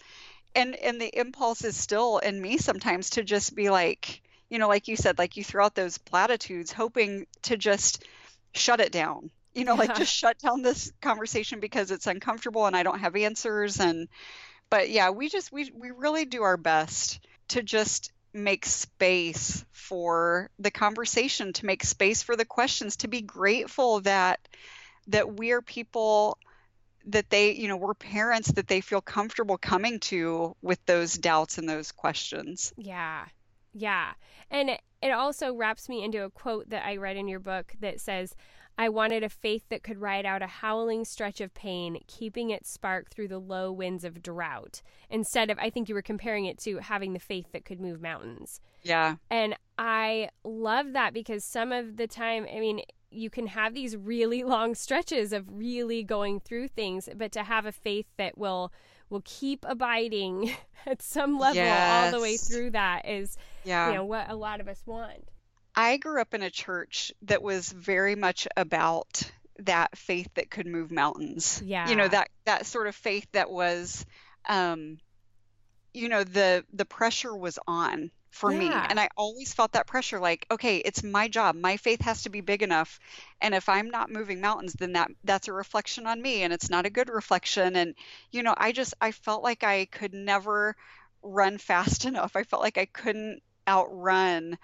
[0.55, 4.67] And and the impulse is still in me sometimes to just be like you know
[4.67, 8.03] like you said like you throw out those platitudes hoping to just
[8.53, 9.79] shut it down you know Yeah.
[9.79, 14.07] like just shut down this conversation because it's uncomfortable and i don't have answers and
[14.69, 20.49] but yeah we just we we really do our best to just make space for
[20.59, 24.39] the conversation to make space for the questions to be grateful that
[25.07, 26.37] that we are people
[27.07, 31.57] that they you know we're parents that they feel comfortable coming to with those doubts
[31.57, 33.25] and those questions Yeah.
[33.73, 34.11] Yeah.
[34.49, 37.99] And it, also wraps me into a quote that I read in your book that
[37.99, 38.35] says,
[38.77, 42.69] I wanted a faith that could ride out a howling stretch of pain, keeping its
[42.69, 44.81] spark through the low winds of drought.
[45.09, 48.01] Instead of, I think you were comparing it to having the faith that could move
[48.01, 48.59] mountains.
[48.81, 52.81] yeah And I love that because some of the time, I mean,
[53.11, 57.65] you can have these really long stretches of really going through things, but to have
[57.65, 58.71] a faith that will
[59.09, 64.05] will keep abiding at some level all the way through that is, yeah you know,
[64.05, 65.23] what a lot of us want.
[65.75, 69.23] I grew up in a church that was very much about
[69.59, 71.61] that faith that could move mountains.
[71.63, 71.89] Yeah.
[71.89, 74.05] You know, that that sort of faith that was
[74.47, 74.99] um
[75.93, 78.69] you know, the the pressure was on for me.
[78.69, 81.55] And I always felt that pressure like, okay, it's my job.
[81.55, 82.99] My faith has to be big enough.
[83.41, 86.69] And if I'm not moving mountains, then that that's a reflection on me and it's
[86.69, 87.95] not a good reflection and
[88.31, 90.75] you know, I just I felt like I could never
[91.21, 92.35] run fast enough.
[92.35, 94.57] I felt like I couldn't outrun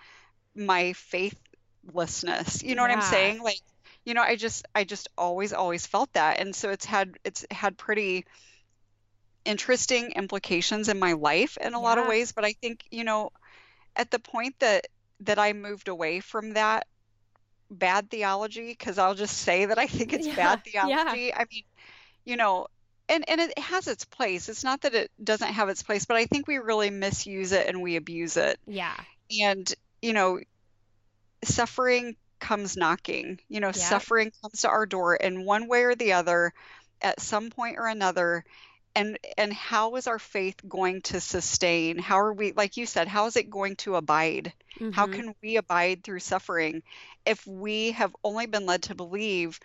[0.55, 2.63] my faithlessness.
[2.63, 3.41] You know what I'm saying?
[3.43, 3.61] Like,
[4.05, 6.39] you know, I just I just always always felt that.
[6.39, 8.25] And so it's had it's had pretty
[9.45, 13.29] interesting implications in my life in a lot of ways, but I think, you know,
[13.95, 14.87] at the point that
[15.21, 16.87] that I moved away from that
[17.69, 21.15] bad theology, because I'll just say that I think it's Yeah, bad yeah.
[21.15, 21.33] theology.
[21.33, 21.63] I mean,
[22.25, 22.67] you know,
[23.09, 24.49] and and it has its place.
[24.49, 27.67] It's not that it doesn't have its place, but I think we really misuse it
[27.67, 28.95] and we abuse it Yeah.
[29.31, 30.39] and you know
[31.43, 33.39] suffering comes knocking.
[33.49, 33.71] You know, yeah.
[33.73, 36.53] suffering comes to our door in one way or the other
[37.01, 38.43] at some point or another.
[38.95, 41.97] And and how is our faith going to sustain?
[41.99, 44.53] How are we like you said, how is it going to abide?
[44.79, 44.91] Mm-hmm.
[44.91, 46.81] How can we abide through suffering
[47.25, 49.59] if we have only been led to believe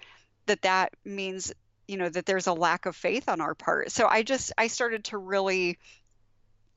[0.47, 1.53] that that means,
[1.93, 3.93] you know, that there's a lack of faith on our part.
[3.93, 5.78] So I just I started to really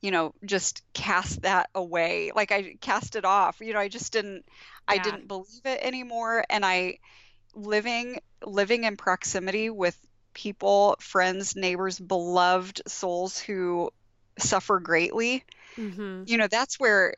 [0.02, 4.12] you know just cast that away like i cast it off you know i just
[4.12, 4.52] didn't yeah.
[4.88, 6.98] i didn't believe it anymore and i
[7.54, 9.98] living living in proximity with
[10.34, 13.90] people friends neighbors beloved souls who
[14.38, 15.42] suffer greatly
[15.76, 16.24] mm-hmm.
[16.26, 17.14] you know that's where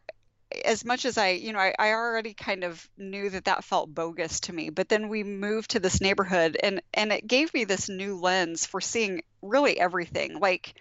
[0.65, 3.95] as much as I, you know, I, I already kind of knew that that felt
[3.95, 7.65] bogus to me, but then we moved to this neighborhood and and it gave me
[7.65, 10.39] this new lens for seeing really everything.
[10.39, 10.75] Like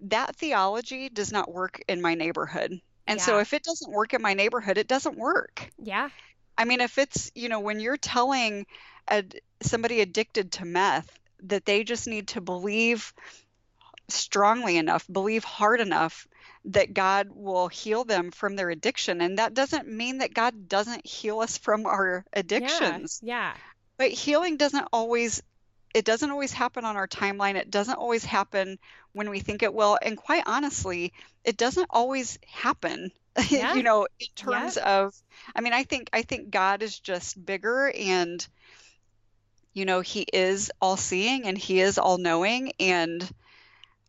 [0.00, 2.80] that theology does not work in my neighborhood.
[3.06, 3.24] And yeah.
[3.24, 5.70] so if it doesn't work in my neighborhood, it doesn't work.
[5.78, 6.10] Yeah.
[6.58, 8.66] I mean, if it's, you know, when you're telling
[9.08, 9.24] a,
[9.60, 13.12] somebody addicted to meth that they just need to believe
[14.08, 16.26] strongly enough, believe hard enough
[16.66, 19.20] that God will heal them from their addiction.
[19.20, 23.20] And that doesn't mean that God doesn't heal us from our addictions.
[23.22, 23.50] Yeah.
[23.50, 23.54] yeah.
[23.98, 25.42] But healing doesn't always
[25.94, 27.54] it doesn't always happen on our timeline.
[27.54, 28.78] It doesn't always happen
[29.12, 29.98] when we think it will.
[30.02, 33.10] And quite honestly, it doesn't always happen.
[33.50, 33.74] Yeah.
[33.74, 35.00] you know, in terms yeah.
[35.00, 35.14] of
[35.54, 38.46] I mean, I think I think God is just bigger and
[39.74, 43.30] you know, he is all seeing and he is all knowing and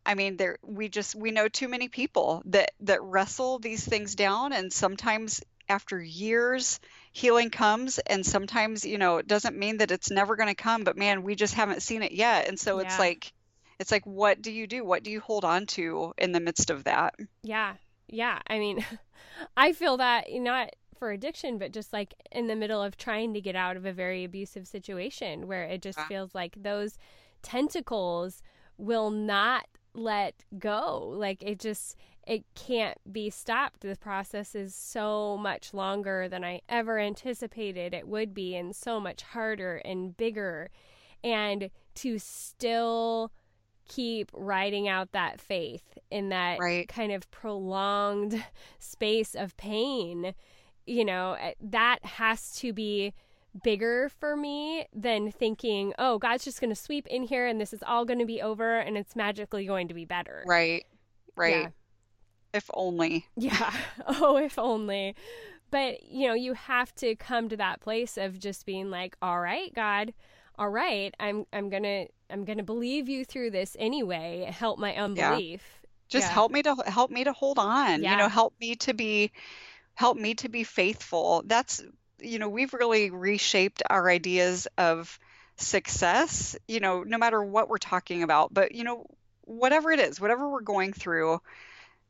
[0.07, 4.15] I mean, there we just we know too many people that that wrestle these things
[4.15, 6.79] down, and sometimes after years,
[7.11, 10.85] healing comes, and sometimes you know it doesn't mean that it's never going to come,
[10.85, 12.85] but man, we just haven't seen it yet, and so yeah.
[12.85, 13.33] it's like,
[13.79, 14.85] it's like, what do you do?
[14.85, 17.15] What do you hold on to in the midst of that?
[17.43, 17.73] Yeah,
[18.07, 18.39] yeah.
[18.47, 18.85] I mean,
[19.57, 23.41] I feel that not for addiction, but just like in the middle of trying to
[23.41, 26.97] get out of a very abusive situation where it just feels like those
[27.41, 28.41] tentacles
[28.77, 29.65] will not
[29.97, 31.11] let go.
[31.15, 33.81] Like it just it can't be stopped.
[33.81, 38.99] The process is so much longer than I ever anticipated it would be and so
[38.99, 40.69] much harder and bigger.
[41.23, 43.31] And to still
[43.87, 46.87] keep riding out that faith in that right.
[46.87, 48.43] kind of prolonged
[48.79, 50.33] space of pain,
[50.85, 53.13] you know, eh, that has to be
[53.63, 57.73] bigger for me than thinking, oh, God's just going to sweep in here and this
[57.73, 60.43] is all going to be over and it's magically going to be better.
[60.45, 60.85] Right.
[61.35, 61.63] Right.
[61.63, 61.69] Yeah.
[62.53, 63.25] If only.
[63.35, 63.71] Yeah.
[64.07, 65.15] Oh, if only.
[65.69, 69.39] But, you know, you have to come to that place of just being like, all
[69.39, 70.13] right, God,
[70.57, 74.47] all right, I'm I'm going to I'm going to believe you through this anyway.
[74.49, 75.61] Help my unbelief.
[75.63, 75.87] Yeah.
[76.09, 76.33] Just yeah.
[76.33, 78.03] help me to help me to hold on.
[78.03, 79.31] You know, help me to be
[79.95, 81.43] help me to be faithful.
[81.45, 81.83] That's
[82.19, 85.19] you know, we've really reshaped our ideas of
[85.57, 89.05] success, you know, no matter what we're talking about, but, you know,
[89.41, 91.41] whatever it is, whatever we're going through,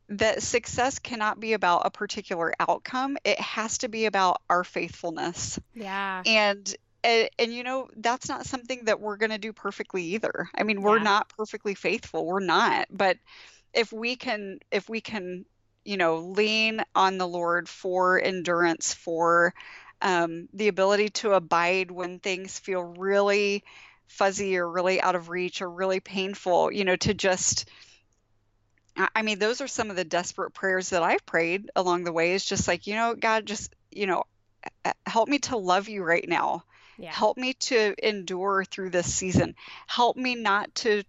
[0.09, 3.17] that success cannot be about a particular outcome.
[3.23, 5.59] It has to be about our faithfulness.
[5.73, 6.23] Yeah.
[6.25, 10.49] And and, and, you know that's not something that we're going to do perfectly either
[10.55, 11.03] i mean we're yeah.
[11.03, 13.17] not perfectly faithful we're not but
[13.71, 15.45] if we can if we can
[15.85, 19.53] you know lean on the lord for endurance for
[20.01, 23.63] um, the ability to abide when things feel really
[24.07, 27.69] fuzzy or really out of reach or really painful, you know, to just.
[29.13, 32.33] I mean, those are some of the desperate prayers that I've prayed along the way.
[32.33, 34.23] Is just like, you know, God, just, you know,
[35.05, 36.63] help me to love you right now.
[36.97, 37.11] Yeah.
[37.13, 39.53] Help me to endure through this season.
[39.85, 41.03] Help me not to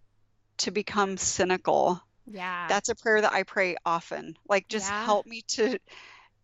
[0.59, 2.03] to become cynical.
[2.27, 2.67] Yeah.
[2.69, 4.37] That's a prayer that I pray often.
[4.47, 5.05] Like just yeah.
[5.05, 5.79] help me to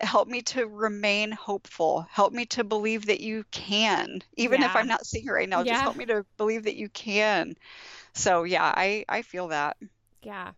[0.00, 4.66] help me to remain hopeful help me to believe that you can even yeah.
[4.66, 5.72] if i'm not seeing it right now yeah.
[5.72, 7.54] just help me to believe that you can
[8.12, 9.76] so yeah i i feel that
[10.22, 10.50] yeah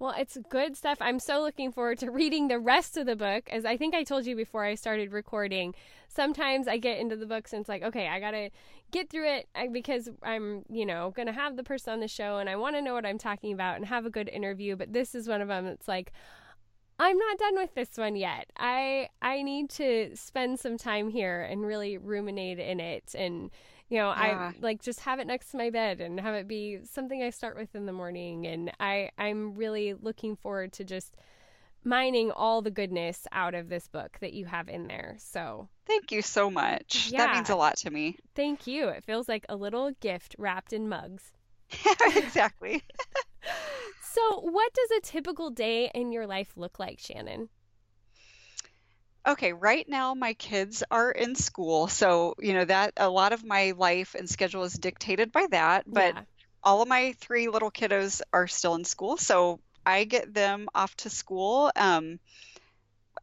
[0.00, 0.96] well, it's good stuff.
[1.02, 3.50] I'm so looking forward to reading the rest of the book.
[3.50, 5.74] As I think I told you before I started recording,
[6.08, 8.48] sometimes I get into the books and it's like, okay, I got to
[8.92, 12.38] get through it because I'm, you know, going to have the person on the show
[12.38, 14.74] and I want to know what I'm talking about and have a good interview.
[14.74, 15.66] But this is one of them.
[15.66, 16.12] It's like,
[17.00, 18.50] I'm not done with this one yet.
[18.58, 23.50] I I need to spend some time here and really ruminate in it and
[23.88, 24.52] you know, yeah.
[24.52, 27.30] I like just have it next to my bed and have it be something I
[27.30, 31.16] start with in the morning and I I'm really looking forward to just
[31.84, 35.16] mining all the goodness out of this book that you have in there.
[35.18, 37.08] So, thank you so much.
[37.10, 37.26] Yeah.
[37.26, 38.18] That means a lot to me.
[38.34, 38.88] Thank you.
[38.88, 41.32] It feels like a little gift wrapped in mugs.
[42.16, 42.82] exactly.
[44.00, 47.48] So, what does a typical day in your life look like, Shannan?
[49.26, 53.44] Okay, right now my kids are in school, so you know that a lot of
[53.44, 56.24] my life and schedule is dictated by that, but Yeah.
[56.62, 60.94] all of my three little kiddos are still in school, so I get them off
[60.96, 61.70] to school.
[61.76, 62.18] Um,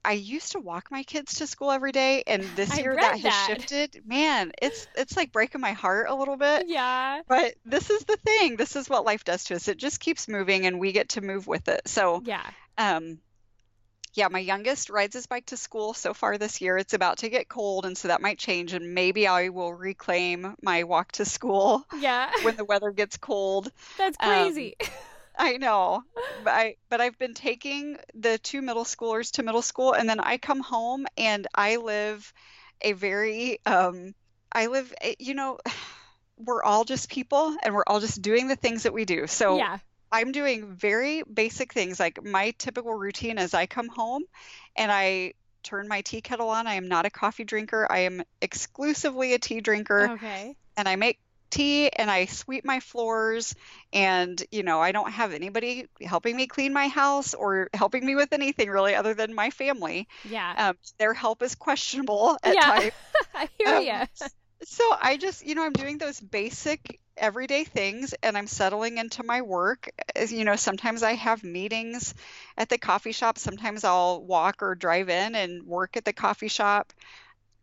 [0.05, 3.19] I used to walk my kids to school every day, and this year read that
[3.19, 4.01] has shifted.
[4.05, 6.65] Man, it's it's like breaking my heart a little bit.
[6.67, 7.21] Yeah.
[7.27, 8.55] But this is the thing.
[8.57, 9.67] This is what life does to us.
[9.67, 11.81] It just keeps moving and we get to move with it.
[11.87, 12.49] So, Yeah.
[12.77, 13.19] um,
[14.13, 16.77] yeah, my youngest rides his bike to school so far this year.
[16.77, 18.73] It's about to get cold, and so that might change.
[18.73, 22.31] And maybe I will reclaim my walk to school Yeah.
[22.41, 23.71] when the weather gets cold.
[23.97, 24.75] That's Um, crazy.
[25.37, 26.03] I know,
[26.43, 30.19] but I but I've been taking the two middle schoolers to middle school, and then
[30.19, 32.33] I come home and I live
[32.81, 34.13] a very um,
[34.51, 35.59] I live, you know,
[36.37, 39.27] we're all just people, and we're all just doing the things that we do.
[39.27, 39.77] So yeah.
[40.11, 41.99] I'm doing very basic things.
[41.99, 44.23] Like my typical routine is I come home
[44.75, 45.33] and I
[45.63, 46.65] turn my tea kettle on.
[46.65, 47.87] I am not a coffee drinker.
[47.89, 50.11] I am exclusively a tea drinker.
[50.11, 50.55] Okay.
[50.77, 51.19] And I make
[51.49, 53.55] tea and I sweep my floors.
[53.93, 58.15] And, you know, I don't have anybody helping me clean my house or helping me
[58.15, 60.07] with anything really other than my family.
[60.23, 60.55] Yeah.
[60.55, 62.71] Um, their help is questionable at Yeah.
[62.73, 62.91] times.
[63.33, 64.05] I hear Um, ya.
[64.63, 69.23] So I just, you know, I'm doing those basic everyday things and I'm settling into
[69.23, 69.89] my work.
[70.15, 72.13] As you know, sometimes I have meetings
[72.57, 73.37] at the coffee shop.
[73.37, 76.93] Sometimes I'll walk or drive in and work at the coffee shop.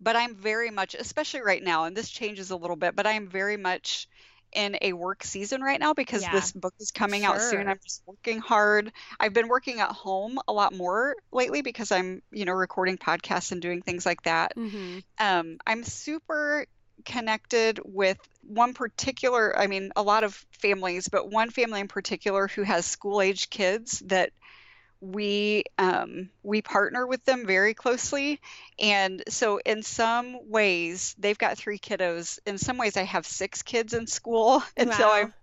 [0.01, 3.29] But I'm very much, especially right now, and this changes a little bit, but I'm
[3.29, 4.07] very much
[4.53, 6.29] in a work season right now because Yeah.
[6.29, 7.67] this book is coming out soon.
[7.69, 8.93] I'm just working hard.
[9.19, 13.51] I've been working at home a lot more lately because I'm, you know, recording podcasts
[13.53, 16.67] and doing things like that hmm um, I'm super
[17.05, 22.49] connected with one particular, I mean, a lot of families, but one family in particular
[22.49, 24.31] who has school age kids that
[25.05, 28.41] we um, we partner with them very closely.
[28.79, 32.39] And so in some ways, they've got three kiddos.
[32.47, 34.63] In some ways, I have six kids in school.
[34.77, 35.35] And so I'm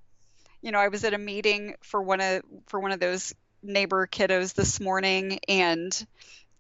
[0.62, 3.34] you know, I was at a meeting for one of for one of those
[3.64, 6.06] neighbor kiddos this morning and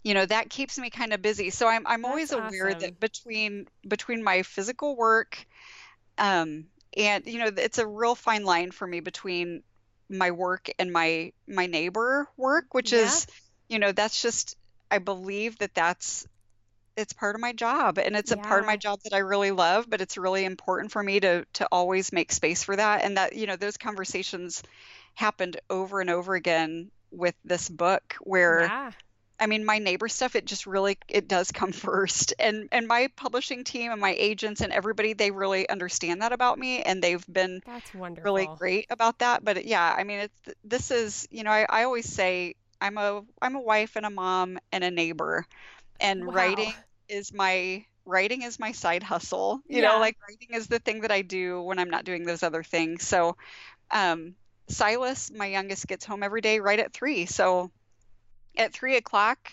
[0.03, 2.79] you know that keeps me kind of busy so i'm i'm always aware awesome.
[2.79, 5.45] that between between my physical work
[6.19, 9.63] um and you know it's a real fine line for me between
[10.11, 12.93] my work and my my neighbor work which Yeah.
[12.93, 13.25] is
[13.69, 14.55] you know that's just
[14.91, 16.25] i believe that that's
[16.97, 19.51] it's part of my job and it's a part of my job that I really
[19.51, 23.17] love but it's really important for me to to always make space for that and
[23.17, 24.61] that you know those conversations
[25.15, 28.91] happened over and over again with this book where Yeah.
[29.41, 32.33] I mean my neighbor stuff it just really it does come first.
[32.39, 36.59] And and my publishing team and my agents and everybody they really understand that about
[36.59, 38.23] me and they've been That's wonderful.
[38.23, 39.43] really great about that.
[39.43, 43.23] But yeah I mean it's this is you know I, I always say I'm a
[43.41, 45.45] I'm a wife and a mom and a neighbor.
[45.99, 46.33] And Wow.
[46.33, 46.73] writing
[47.09, 49.61] is my writing is my side hustle.
[49.67, 52.43] You know like writing is the thing that I do when I'm not doing those
[52.43, 53.07] other things.
[53.07, 53.35] So
[53.91, 54.35] um
[54.69, 57.25] Silas my youngest gets home every day right at three.
[57.25, 57.71] So
[58.57, 59.51] at three o'clock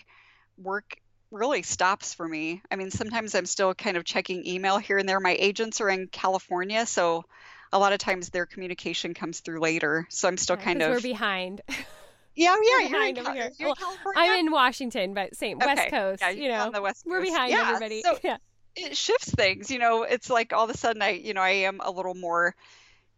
[0.57, 0.97] work
[1.31, 5.07] really stops for me I mean sometimes I'm still kind of checking email here and
[5.07, 7.23] there my agents are in California so
[7.71, 11.01] a lot of times their communication comes through later so I'm still kind of we're
[11.01, 11.61] behind.
[12.35, 13.51] yeah we're yeah you're in, behind over here.
[13.59, 13.75] Well,
[14.15, 15.89] I'm in Washington, but same West Okay.
[15.91, 16.21] Coast.
[16.21, 18.01] Yeah, you know, West we're behind Yeah, everybody.
[18.01, 18.37] so yeah.
[18.75, 19.69] it shifts things.
[19.69, 22.15] You know, it's like all of a sudden I, you know, I am a little
[22.15, 22.55] more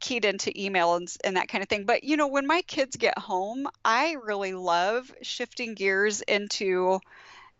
[0.01, 1.85] keyed into email and, and that kind of thing.
[1.85, 6.99] But, you know, when my kids get home, I really love shifting gears into,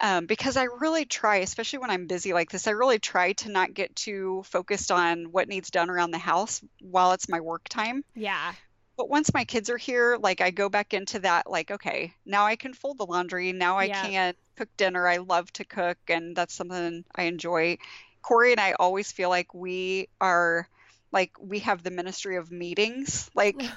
[0.02, 3.50] um, because I really try, especially when I'm busy like this, I really try to
[3.52, 7.70] not get too focused on what needs done around the house while it's my work
[7.70, 8.04] time.
[8.16, 8.54] Yeah.
[8.98, 12.46] But once my kids are here, like I go back into that, like, okay, now
[12.46, 13.52] I can fold the laundry.
[13.52, 14.02] Now I Yeah.
[14.02, 15.08] can cook dinner.
[15.08, 17.78] I love to cook, and that's something I enjoy.
[18.22, 20.68] Cory and I always feel like we are,
[21.12, 23.30] like, we have the ministry of meetings.
[23.36, 23.72] Like,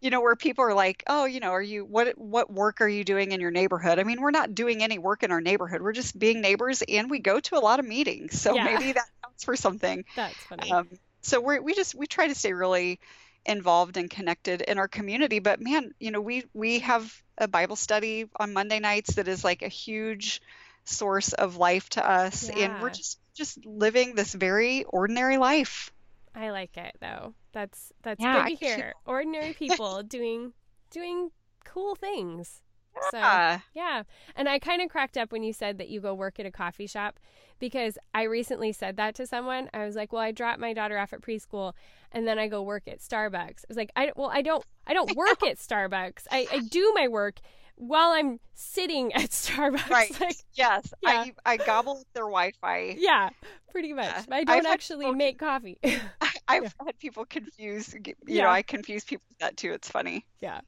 [0.00, 2.88] you know, where people are like, oh, you know, are you, what, what work are
[2.88, 3.98] you doing in your neighborhood?
[3.98, 5.82] I mean, we're not doing any work in our neighborhood.
[5.82, 8.40] We're just being neighbors, and we go to a lot of meetings.
[8.40, 8.64] So Yeah.
[8.64, 10.04] maybe that counts for something.
[10.14, 10.78] That's funny.
[10.78, 10.88] Um,
[11.22, 13.00] so we we just we try to stay really
[13.44, 15.38] involved and connected in our community.
[15.38, 19.44] But man, you know, we we have a Bible study on Monday nights that is
[19.44, 20.40] like a huge
[20.84, 25.90] source of life to us, and we're just just living this very ordinary life.
[26.36, 27.34] I like it though.
[27.52, 28.92] That's that's Yeah, good to hear.
[29.06, 30.52] Ordinary people doing
[30.90, 31.30] doing
[31.64, 32.62] cool things.
[33.10, 34.02] So Yeah.
[34.36, 36.50] And I kind of cracked up when you said that you go work at a
[36.50, 37.18] coffee shop
[37.58, 39.68] because I recently said that to someone.
[39.74, 41.72] I was like, "Well, I drop my daughter off at preschool
[42.12, 44.94] and then I go work at Starbucks." I was like, "I well, I don't I
[44.94, 46.26] don't work at Starbucks.
[46.30, 47.40] I I do my work,
[47.76, 49.90] while I'm sitting at Starbucks.
[49.90, 50.20] Right.
[50.20, 50.92] Like, yes.
[51.02, 51.24] Yeah.
[51.26, 52.96] I I gobble their Wi-Fi.
[52.98, 53.28] yeah,
[53.70, 54.06] pretty much.
[54.06, 54.36] Yeah.
[54.36, 55.78] I don't had actually make coffee.
[56.48, 56.70] I've Yeah.
[56.84, 57.94] had people confuse.
[58.26, 58.42] You Yeah.
[58.42, 59.72] know, I confuse people with that too.
[59.72, 60.26] It's funny.
[60.40, 60.60] yeah.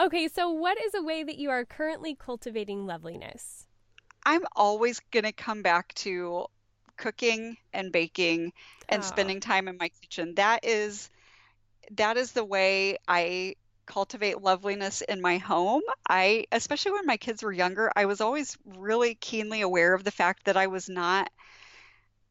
[0.00, 3.66] Okay, so what is a way that you are currently cultivating loveliness?
[4.26, 6.46] I'm always gonna come back to
[6.96, 8.52] cooking and baking
[8.88, 9.04] and Oh.
[9.04, 10.34] spending time in my kitchen.
[10.34, 11.08] That is
[11.92, 13.56] that is the way I
[13.86, 15.82] cultivate loveliness in my home.
[16.08, 20.12] I especially when my kids were younger, I was always really keenly aware of the
[20.12, 21.30] fact that I was not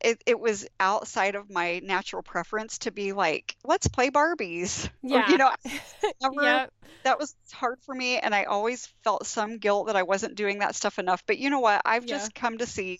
[0.04, 4.89] it, it was outside of my natural preference to be like, let's play Barbies.
[5.12, 5.26] Or, Yeah.
[5.26, 5.51] you know,
[6.22, 6.64] never Yep.
[7.04, 10.60] that was hard for me and I always felt some guilt that I wasn't doing
[10.60, 11.24] that stuff enough.
[11.28, 11.82] But you know what?
[11.86, 12.06] I've Yeah.
[12.06, 12.99] just come to see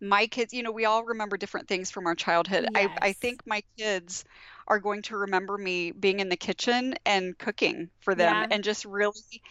[0.00, 2.66] my kids, you know, we all remember different things from our childhood.
[2.74, 4.24] I, I think my kids
[4.66, 8.50] are going to remember me being in the kitchen and cooking for them Yeah.
[8.50, 9.42] and just really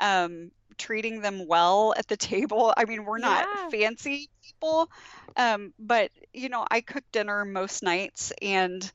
[0.00, 2.74] um, treating them well at the table.
[2.76, 3.70] I mean, we're not Yeah.
[3.70, 4.88] fancy people,
[5.36, 8.90] um, but you know, I cook dinner most nights and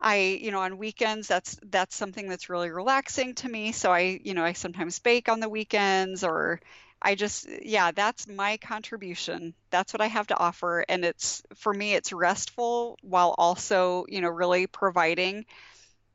[0.00, 3.72] I, you know, on weekends that's that's something that's really relaxing to me.
[3.72, 6.60] So I, you know, I sometimes bake on the weekends or
[7.02, 9.54] I just yeah, that's my contribution.
[9.70, 14.20] That's what I have to offer and it's for me it's restful while also, you
[14.20, 15.46] know, really providing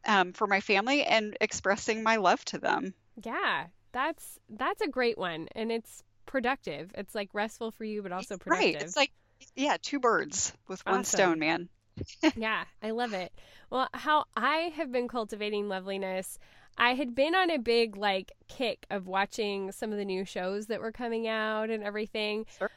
[0.06, 2.94] um, for my family and expressing my love to them.
[3.24, 6.92] Yeah, that's that's a great one, and it's productive.
[6.96, 8.76] It's like restful for you, but also productive.
[8.76, 8.84] Right.
[8.84, 9.12] It's like
[9.56, 11.70] yeah, two birds with one stone, man.
[12.36, 13.32] yeah, I love it.
[13.70, 16.40] Well, how I have been cultivating loveliness,
[16.78, 20.68] I had been on a big like kick of watching some of the new shows
[20.68, 22.46] that were coming out and everything.
[22.58, 22.70] Sure.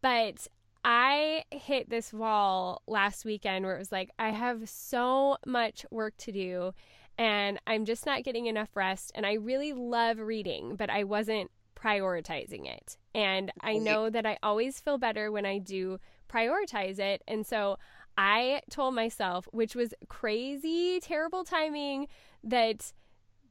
[0.00, 0.46] But
[0.84, 6.16] I hit this wall last weekend where it was like I have so much work
[6.18, 6.72] to do
[7.18, 11.50] and I'm just not getting enough rest and I really love reading, but I wasn't
[11.76, 12.96] prioritizing it.
[13.14, 15.98] And I oh, know that I always feel better when I do
[16.28, 17.22] prioritize it.
[17.26, 17.78] And so
[18.16, 22.08] I told myself, which was crazy, terrible timing,
[22.44, 22.92] that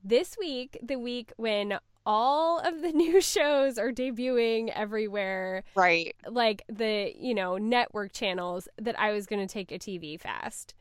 [0.04, 6.16] this week, the week when all of the new shows are debuting everywhere, Right.
[6.28, 10.74] like the, you know, network channels, that I was going to take a TV fast.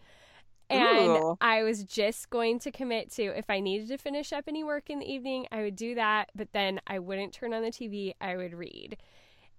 [0.70, 1.36] And Ooh.
[1.40, 4.88] I was just going to commit to if I needed to finish up any work
[4.88, 8.14] in the evening, I would do that, but then I wouldn't turn on the TV,
[8.20, 8.96] I would read.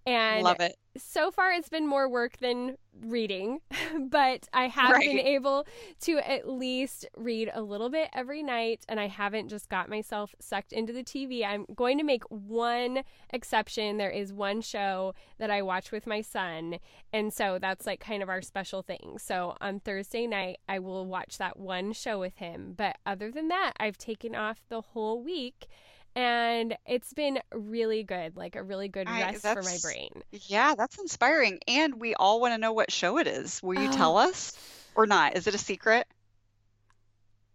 [0.05, 0.75] And Love it.
[0.97, 3.59] so far it's been more work than reading,
[4.09, 5.67] but I have been able
[6.01, 10.33] to at least read a little bit every night and I haven't just got myself
[10.39, 11.45] sucked into the TV.
[11.45, 13.97] I'm going to make one exception.
[13.97, 16.77] There is one show that I watch with my son,
[17.13, 19.17] and so that's like kind of our special thing.
[19.19, 23.49] So on Thursday night, I will watch that one show with him, but other than
[23.49, 25.67] that, I've taken off the whole week.
[26.15, 30.21] And it's been really good, like a really good I- rest for my brain.
[30.31, 31.59] Yeah, that's inspiring.
[31.67, 33.61] And we all want to know what show it is.
[33.63, 33.93] Will you Oh.
[33.93, 34.53] tell us
[34.95, 35.37] or not?
[35.37, 36.05] Is it a secret?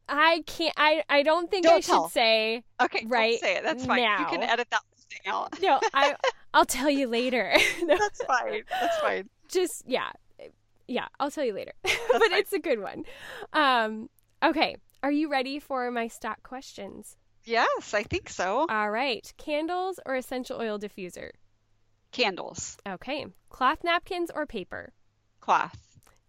[0.09, 0.73] I can't.
[0.77, 2.63] I I don't think Don't I should say.
[2.81, 3.65] Okay, Right say it.
[3.65, 4.03] That's fine.
[4.21, 5.61] You can edit that thing out.
[5.61, 6.15] No, I
[6.55, 7.53] I'll tell you later.
[7.83, 8.63] no, That's fine.
[8.81, 9.29] That's fine.
[9.49, 10.11] just yeah,
[10.87, 11.07] yeah.
[11.19, 11.73] I'll tell you later.
[11.83, 12.33] but fine.
[12.35, 13.05] it's a good one.
[13.53, 14.09] Um.
[14.43, 14.77] Okay.
[15.03, 17.17] Are you ready for my stock questions?
[17.47, 18.67] Yes, I think so.
[18.69, 19.33] All right.
[19.39, 21.31] Candles or essential oil diffuser?
[22.13, 23.27] Candles, Okay.
[23.51, 24.93] Cloth napkins or paper?
[25.41, 25.79] cloth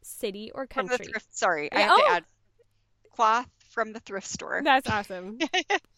[0.03, 1.07] City or from the country?
[1.07, 1.35] thrift.
[1.37, 2.07] Sorry, I have to oh.
[2.11, 2.25] add
[3.15, 4.61] cloth from the thrift store.
[4.63, 5.39] That's awesome.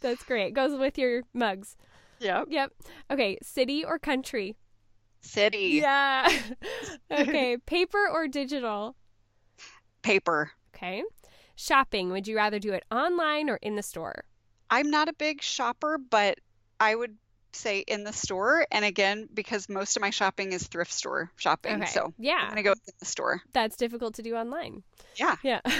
[0.01, 0.53] That's great.
[0.53, 1.75] Goes with your mugs.
[2.19, 2.47] Yep.
[2.49, 2.71] Yep.
[3.11, 3.37] Okay.
[3.41, 4.55] City or country?
[5.21, 6.29] City, Yeah.
[7.11, 7.57] okay.
[7.65, 8.95] Paper or digital?
[10.01, 10.51] paper.
[10.75, 11.03] Okay.
[11.55, 12.09] Shopping.
[12.11, 14.23] Would you rather do it online or in the store?
[14.69, 16.39] I'm not a big shopper, but
[16.79, 17.15] I would
[17.51, 18.65] say in the store.
[18.71, 21.85] And again, because most of my shopping is thrift store shopping, Okay.
[21.91, 23.41] so I'm gonna go in the store.
[23.53, 24.83] That's difficult to do online.
[25.15, 25.35] Yeah.
[25.43, 25.61] Yeah.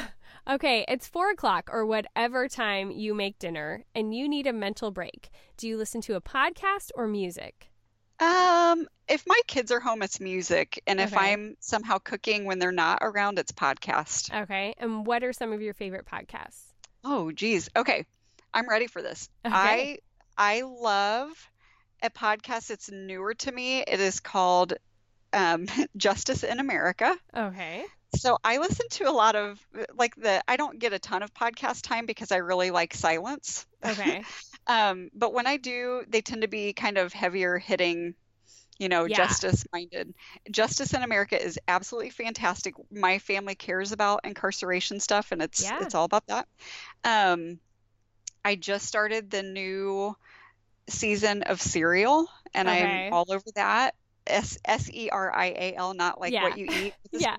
[0.49, 0.83] Okay.
[0.87, 5.29] It's four o'clock or whatever time you make dinner and you need a mental break.
[5.57, 7.69] Do you listen to a podcast or music?
[8.19, 12.71] Um, if my kids are home, it's music, and if I'm somehow cooking when they're
[12.71, 14.33] not around, it's podcast.
[14.43, 14.73] Okay.
[14.77, 16.73] And what are some of your favorite podcasts?
[17.03, 17.69] Oh, geez.
[17.75, 18.05] Okay,
[18.53, 19.29] I'm ready for this.
[19.45, 19.53] Okay.
[19.55, 19.97] I
[20.37, 21.29] I love
[22.01, 23.79] a podcast that's newer to me.
[23.81, 24.73] It is called
[25.33, 25.65] um,
[25.97, 27.15] Justice in America.
[27.35, 27.83] Okay.
[28.15, 29.59] So I listen to a lot of
[29.93, 33.65] like the I don't get a ton of podcast time because I really like silence.
[33.85, 34.23] Okay.
[34.67, 38.13] Um, but when I do, they tend to be kind of heavier hitting,
[38.77, 39.15] you know, Yeah.
[39.17, 40.13] justice minded.
[40.51, 42.75] Justice in America is absolutely fantastic.
[42.91, 45.79] My family cares about incarceration stuff and it's Yeah.
[45.81, 46.47] it's all about that.
[47.03, 47.59] Um,
[48.49, 50.15] I just started the new
[50.89, 53.09] season of Serial, and Okay.
[53.09, 53.95] I'm all over that.
[54.27, 56.43] S S E R I A L, not like Yeah.
[56.43, 56.93] what you eat.
[57.11, 57.37] Yeah.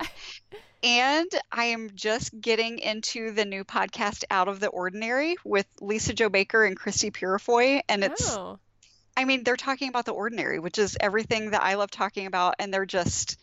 [0.82, 6.28] And I am just getting into the new podcast Out of the Ordinary with Lisa-Jo
[6.30, 8.58] Baker and Christie Purifoy, and it's oh.
[9.16, 12.54] I mean, they're talking about the ordinary, which is everything that I love talking about,
[12.58, 13.38] and they're just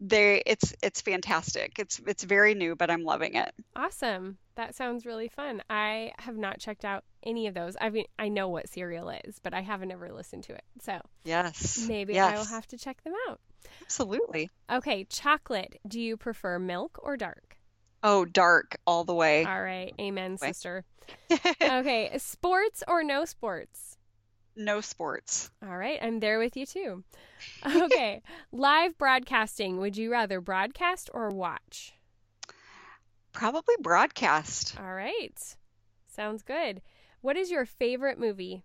[0.00, 1.78] they it's it's fantastic.
[1.78, 3.52] It's it's very new, but I'm loving it.
[3.74, 4.38] Awesome.
[4.56, 5.62] That sounds really fun.
[5.68, 7.76] I have not checked out any of those.
[7.80, 10.64] I mean, I know what Serial is, but I haven't ever listened to it.
[10.82, 11.78] So Yes.
[11.86, 13.40] maybe I will have to check them out.
[13.82, 14.50] Absolutely.
[14.70, 15.78] Okay, chocolate.
[15.86, 17.56] Do you prefer milk or dark?
[18.02, 19.44] Oh, dark all the way.
[19.44, 19.92] All right.
[20.00, 20.84] Amen, sister.
[21.62, 23.95] Okay, sports or no sports?
[24.56, 25.50] No sports.
[25.62, 27.04] All right, I'm there with you too.
[27.66, 28.22] Okay,
[28.52, 29.78] live broadcasting.
[29.78, 31.94] Would you rather broadcast or watch?
[33.32, 34.78] Probably broadcast.
[34.78, 35.56] All right,
[36.06, 36.82] sounds good.
[37.20, 38.64] What is your favorite movie?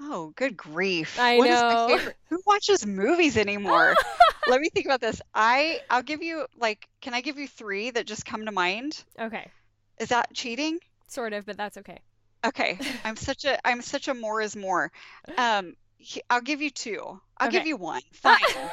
[0.00, 1.18] Oh, good grief.
[1.18, 1.86] I What is my know.
[1.86, 2.16] favorite?
[2.28, 3.98] Who watches movies anymore?
[4.46, 5.20] Let me think about this.
[5.34, 9.04] I I'll give you like can I give you 3 that just come to mind?
[9.18, 9.52] Okay,
[9.98, 10.80] Is that cheating?
[11.06, 12.00] sort of, but that's okay.
[12.44, 14.90] Okay, I'm such a I'm such a more is more.
[15.38, 17.20] Um, he- I'll give you two.
[17.38, 18.02] I'll give you one.
[18.12, 18.70] Fine, fine.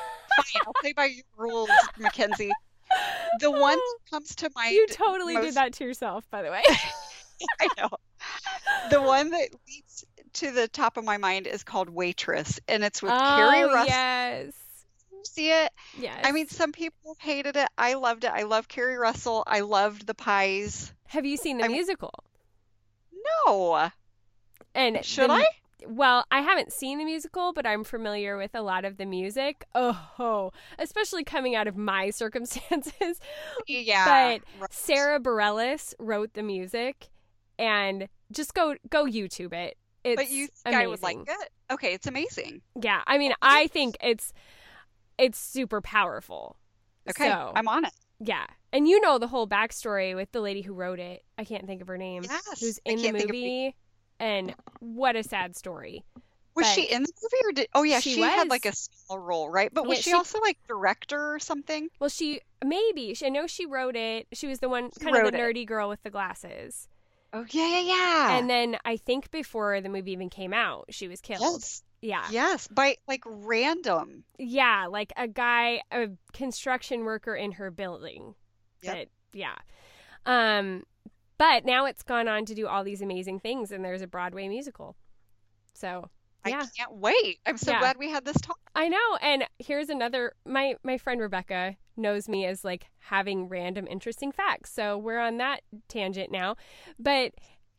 [0.65, 2.51] I'll play by your rules, Mackenzie.
[3.39, 4.73] The one that comes to mind.
[4.73, 6.63] You totally did that to yourself, by the way.
[7.61, 7.89] I know.
[8.89, 13.01] The one that leads to the top of my mind is called Waitress, and it's
[13.01, 13.85] with Carrie oh Russell.
[13.87, 14.53] yes,
[15.25, 15.71] See it?
[15.99, 16.17] yes.
[16.23, 17.67] I mean, some people hated it.
[17.77, 18.31] I loved it.
[18.33, 19.43] I love Keri Russell.
[19.45, 20.91] I loved the pies.
[21.07, 22.11] have you seen the I mean- musical?
[23.45, 23.89] No,
[24.75, 25.45] And should the- I?
[25.87, 29.65] Well, I haven't seen the musical, but I'm familiar with a lot of the music.
[29.73, 33.19] Oh, especially coming out of my circumstances.
[33.65, 34.05] Yeah.
[34.05, 34.73] But right.
[34.73, 37.07] Sara Bareilles wrote the music,
[37.57, 39.77] and just go go YouTube it.
[40.03, 40.81] It's But you think amazing.
[40.83, 41.49] I would like it?
[41.71, 42.61] Okay, it's amazing.
[42.81, 44.33] Yeah, I mean, I think it's
[45.17, 46.57] it's super powerful.
[47.09, 47.93] Okay, So, I'm on it.
[48.19, 51.23] Yeah, and you know the whole backstory with the lady who wrote it.
[51.37, 52.23] I can't think of her name.
[52.23, 52.59] Yes.
[52.59, 53.75] Who's in the movie,
[54.19, 56.03] and what a sad story.
[56.55, 57.67] Was but- she in the movie or did?
[57.73, 59.73] Oh yeah, She she, had like a small role, right?
[59.73, 61.89] But was Yeah, she, she- also like director or something?
[61.99, 64.27] Well, she maybe she, I know she wrote it.
[64.33, 65.55] She was the one kind of the wrote it.
[65.55, 66.87] nerdy girl with the glasses.
[67.31, 68.37] Oh yeah, yeah, yeah.
[68.37, 71.41] And then I think before the movie even came out, she was killed.
[71.41, 72.25] yes, Yeah.
[72.31, 74.23] yes, by like random.
[74.37, 78.35] Yeah, like a guy, a construction worker in her building.
[78.81, 79.09] Yep.
[79.33, 79.55] Yeah.
[80.25, 80.83] Um,
[81.37, 84.47] but now it's gone on to do all these amazing things, and there's a Broadway
[84.47, 84.95] musical.
[85.73, 86.09] So
[86.45, 87.39] yeah, I can't wait.
[87.45, 87.79] I'm so Yeah.
[87.79, 88.59] glad we had this talk.
[88.75, 89.17] I know.
[89.21, 90.33] And here's another.
[90.45, 94.71] My my friend Rebecca knows me as like having random interesting facts.
[94.73, 96.55] So we're on that tangent now.
[96.97, 97.33] But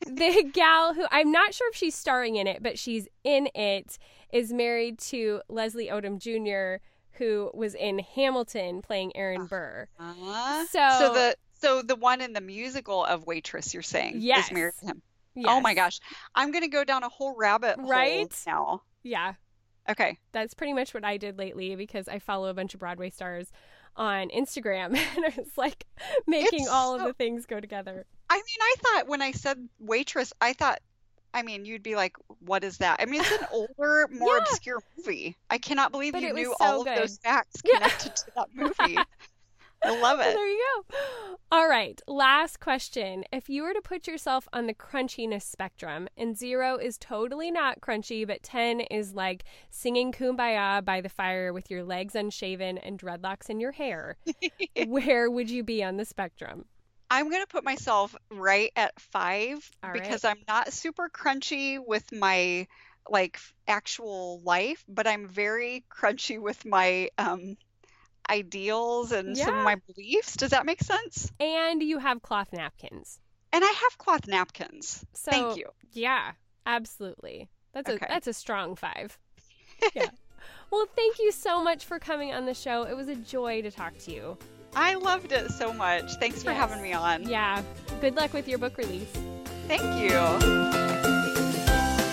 [0.06, 3.98] the gal who I'm not sure if she's starring in it, but she's in it,
[4.32, 6.82] is married to Leslie Odom Jr.,
[7.18, 9.88] who was in Hamilton playing Aaron Burr.
[9.98, 14.46] Uh, So- so the so the one in the musical of Waitress, you're saying, Yes.
[14.46, 15.02] is married to him.
[15.46, 16.00] Oh my gosh,
[16.34, 17.86] I'm gonna go down a whole rabbit hole
[18.46, 18.82] now.
[19.02, 19.34] Yeah.
[19.88, 23.10] Okay, That's pretty much what I did lately because I follow a bunch of Broadway
[23.10, 23.50] stars
[23.96, 25.84] on Instagram and it's like
[26.26, 28.06] making It's all of the things go together.
[28.30, 30.78] I mean, I thought when I said Waitress, I thought.
[31.32, 34.38] I mean, you'd be like, "What is that?" I mean, it's an older, more Yeah.
[34.38, 35.36] obscure movie.
[35.48, 36.92] I cannot believe But you knew so all good.
[36.94, 37.74] of those facts Yeah.
[37.74, 38.98] connected to that movie.
[39.84, 40.34] I love Well, it.
[40.34, 41.36] there you go.
[41.52, 43.24] All right, last question.
[43.32, 47.80] If you were to put yourself on the crunchiness spectrum, and zero is totally not
[47.80, 52.98] crunchy, but 10 is like singing kumbaya by the fire with your legs unshaven and
[52.98, 54.16] dreadlocks in your hair,
[54.86, 56.64] where would you be on the spectrum?
[57.10, 60.00] I'm gonna put myself right at five All right.
[60.00, 62.66] because I'm not super crunchy with my
[63.08, 67.56] like actual life, but I'm very crunchy with my um
[68.30, 70.36] ideals and some of my beliefs.
[70.36, 71.32] Does that make sense?
[71.40, 73.18] And you have cloth napkins.
[73.52, 75.04] And I have cloth napkins.
[75.12, 75.66] So, Thank you.
[75.92, 76.32] Yeah,
[76.64, 77.48] absolutely.
[77.72, 79.18] That's a that's a strong five.
[79.94, 80.10] Yeah.
[80.70, 82.82] well, thank you so much for coming on the show.
[82.84, 84.38] It was a joy to talk to you.
[84.74, 86.14] I loved it so much.
[86.16, 87.28] Thanks for having me on.
[87.28, 87.62] Yeah.
[88.00, 89.10] Good luck with your book release.
[89.66, 90.16] Thank you.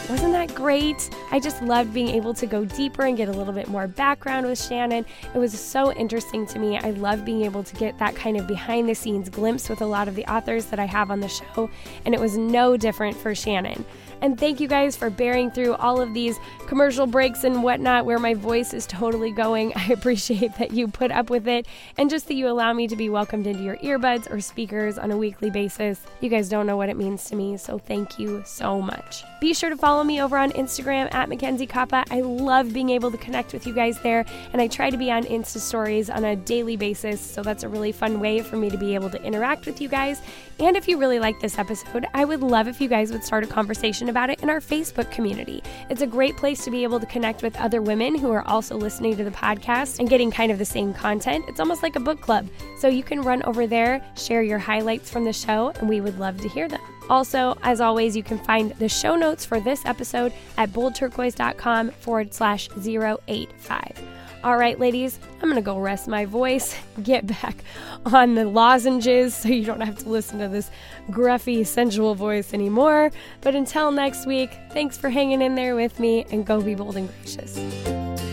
[0.09, 1.09] Wasn't that great?
[1.31, 4.45] I just loved being able to go deeper and get a little bit more background
[4.45, 5.05] with Shannan.
[5.35, 6.77] It was so interesting to me.
[6.77, 9.85] I love being able to get that kind of behind the scenes glimpse with a
[9.85, 11.69] lot of the authors that I have on the show,
[12.05, 13.83] and it was no different for Shannan.
[14.21, 16.37] And thank you guys for bearing through all of these
[16.67, 19.73] commercial breaks and whatnot where my voice is totally going.
[19.75, 21.67] I appreciate that you put up with it
[21.97, 25.11] and just that you allow me to be welcomed into your earbuds or speakers on
[25.11, 26.01] a weekly basis.
[26.21, 29.23] You guys don't know what it means to me, so thank you so much.
[29.39, 32.03] Be sure to follow me over on Instagram at Mackenzie Koppa.
[32.09, 35.11] I love being able to connect with you guys there, and I try to be
[35.11, 38.69] on Insta stories on a daily basis, so that's a really fun way for me
[38.69, 40.21] to be able to interact with you guys.
[40.59, 43.43] And if you really like this episode, I would love if you guys would start
[43.43, 45.61] a conversation about it in our Facebook community.
[45.89, 48.75] It's a great place to be able to connect with other women who are also
[48.75, 51.45] listening to the podcast and getting kind of the same content.
[51.47, 52.47] It's almost like a book club.
[52.79, 56.17] So you can run over there, share your highlights from the show, and we would
[56.17, 56.81] love to hear them.
[57.09, 62.33] Also, as always, you can find the show notes for this episode at boldturquoise.com forward
[62.33, 64.16] slash 085.
[64.43, 67.63] All right, ladies, I'm to go rest my voice, get back
[68.05, 70.69] on the lozenges so you don't have to listen to this
[71.09, 73.11] gruffy, sensual voice anymore.
[73.41, 76.97] But until next week, thanks for hanging in there with me and go be bold
[76.97, 78.26] and gracious.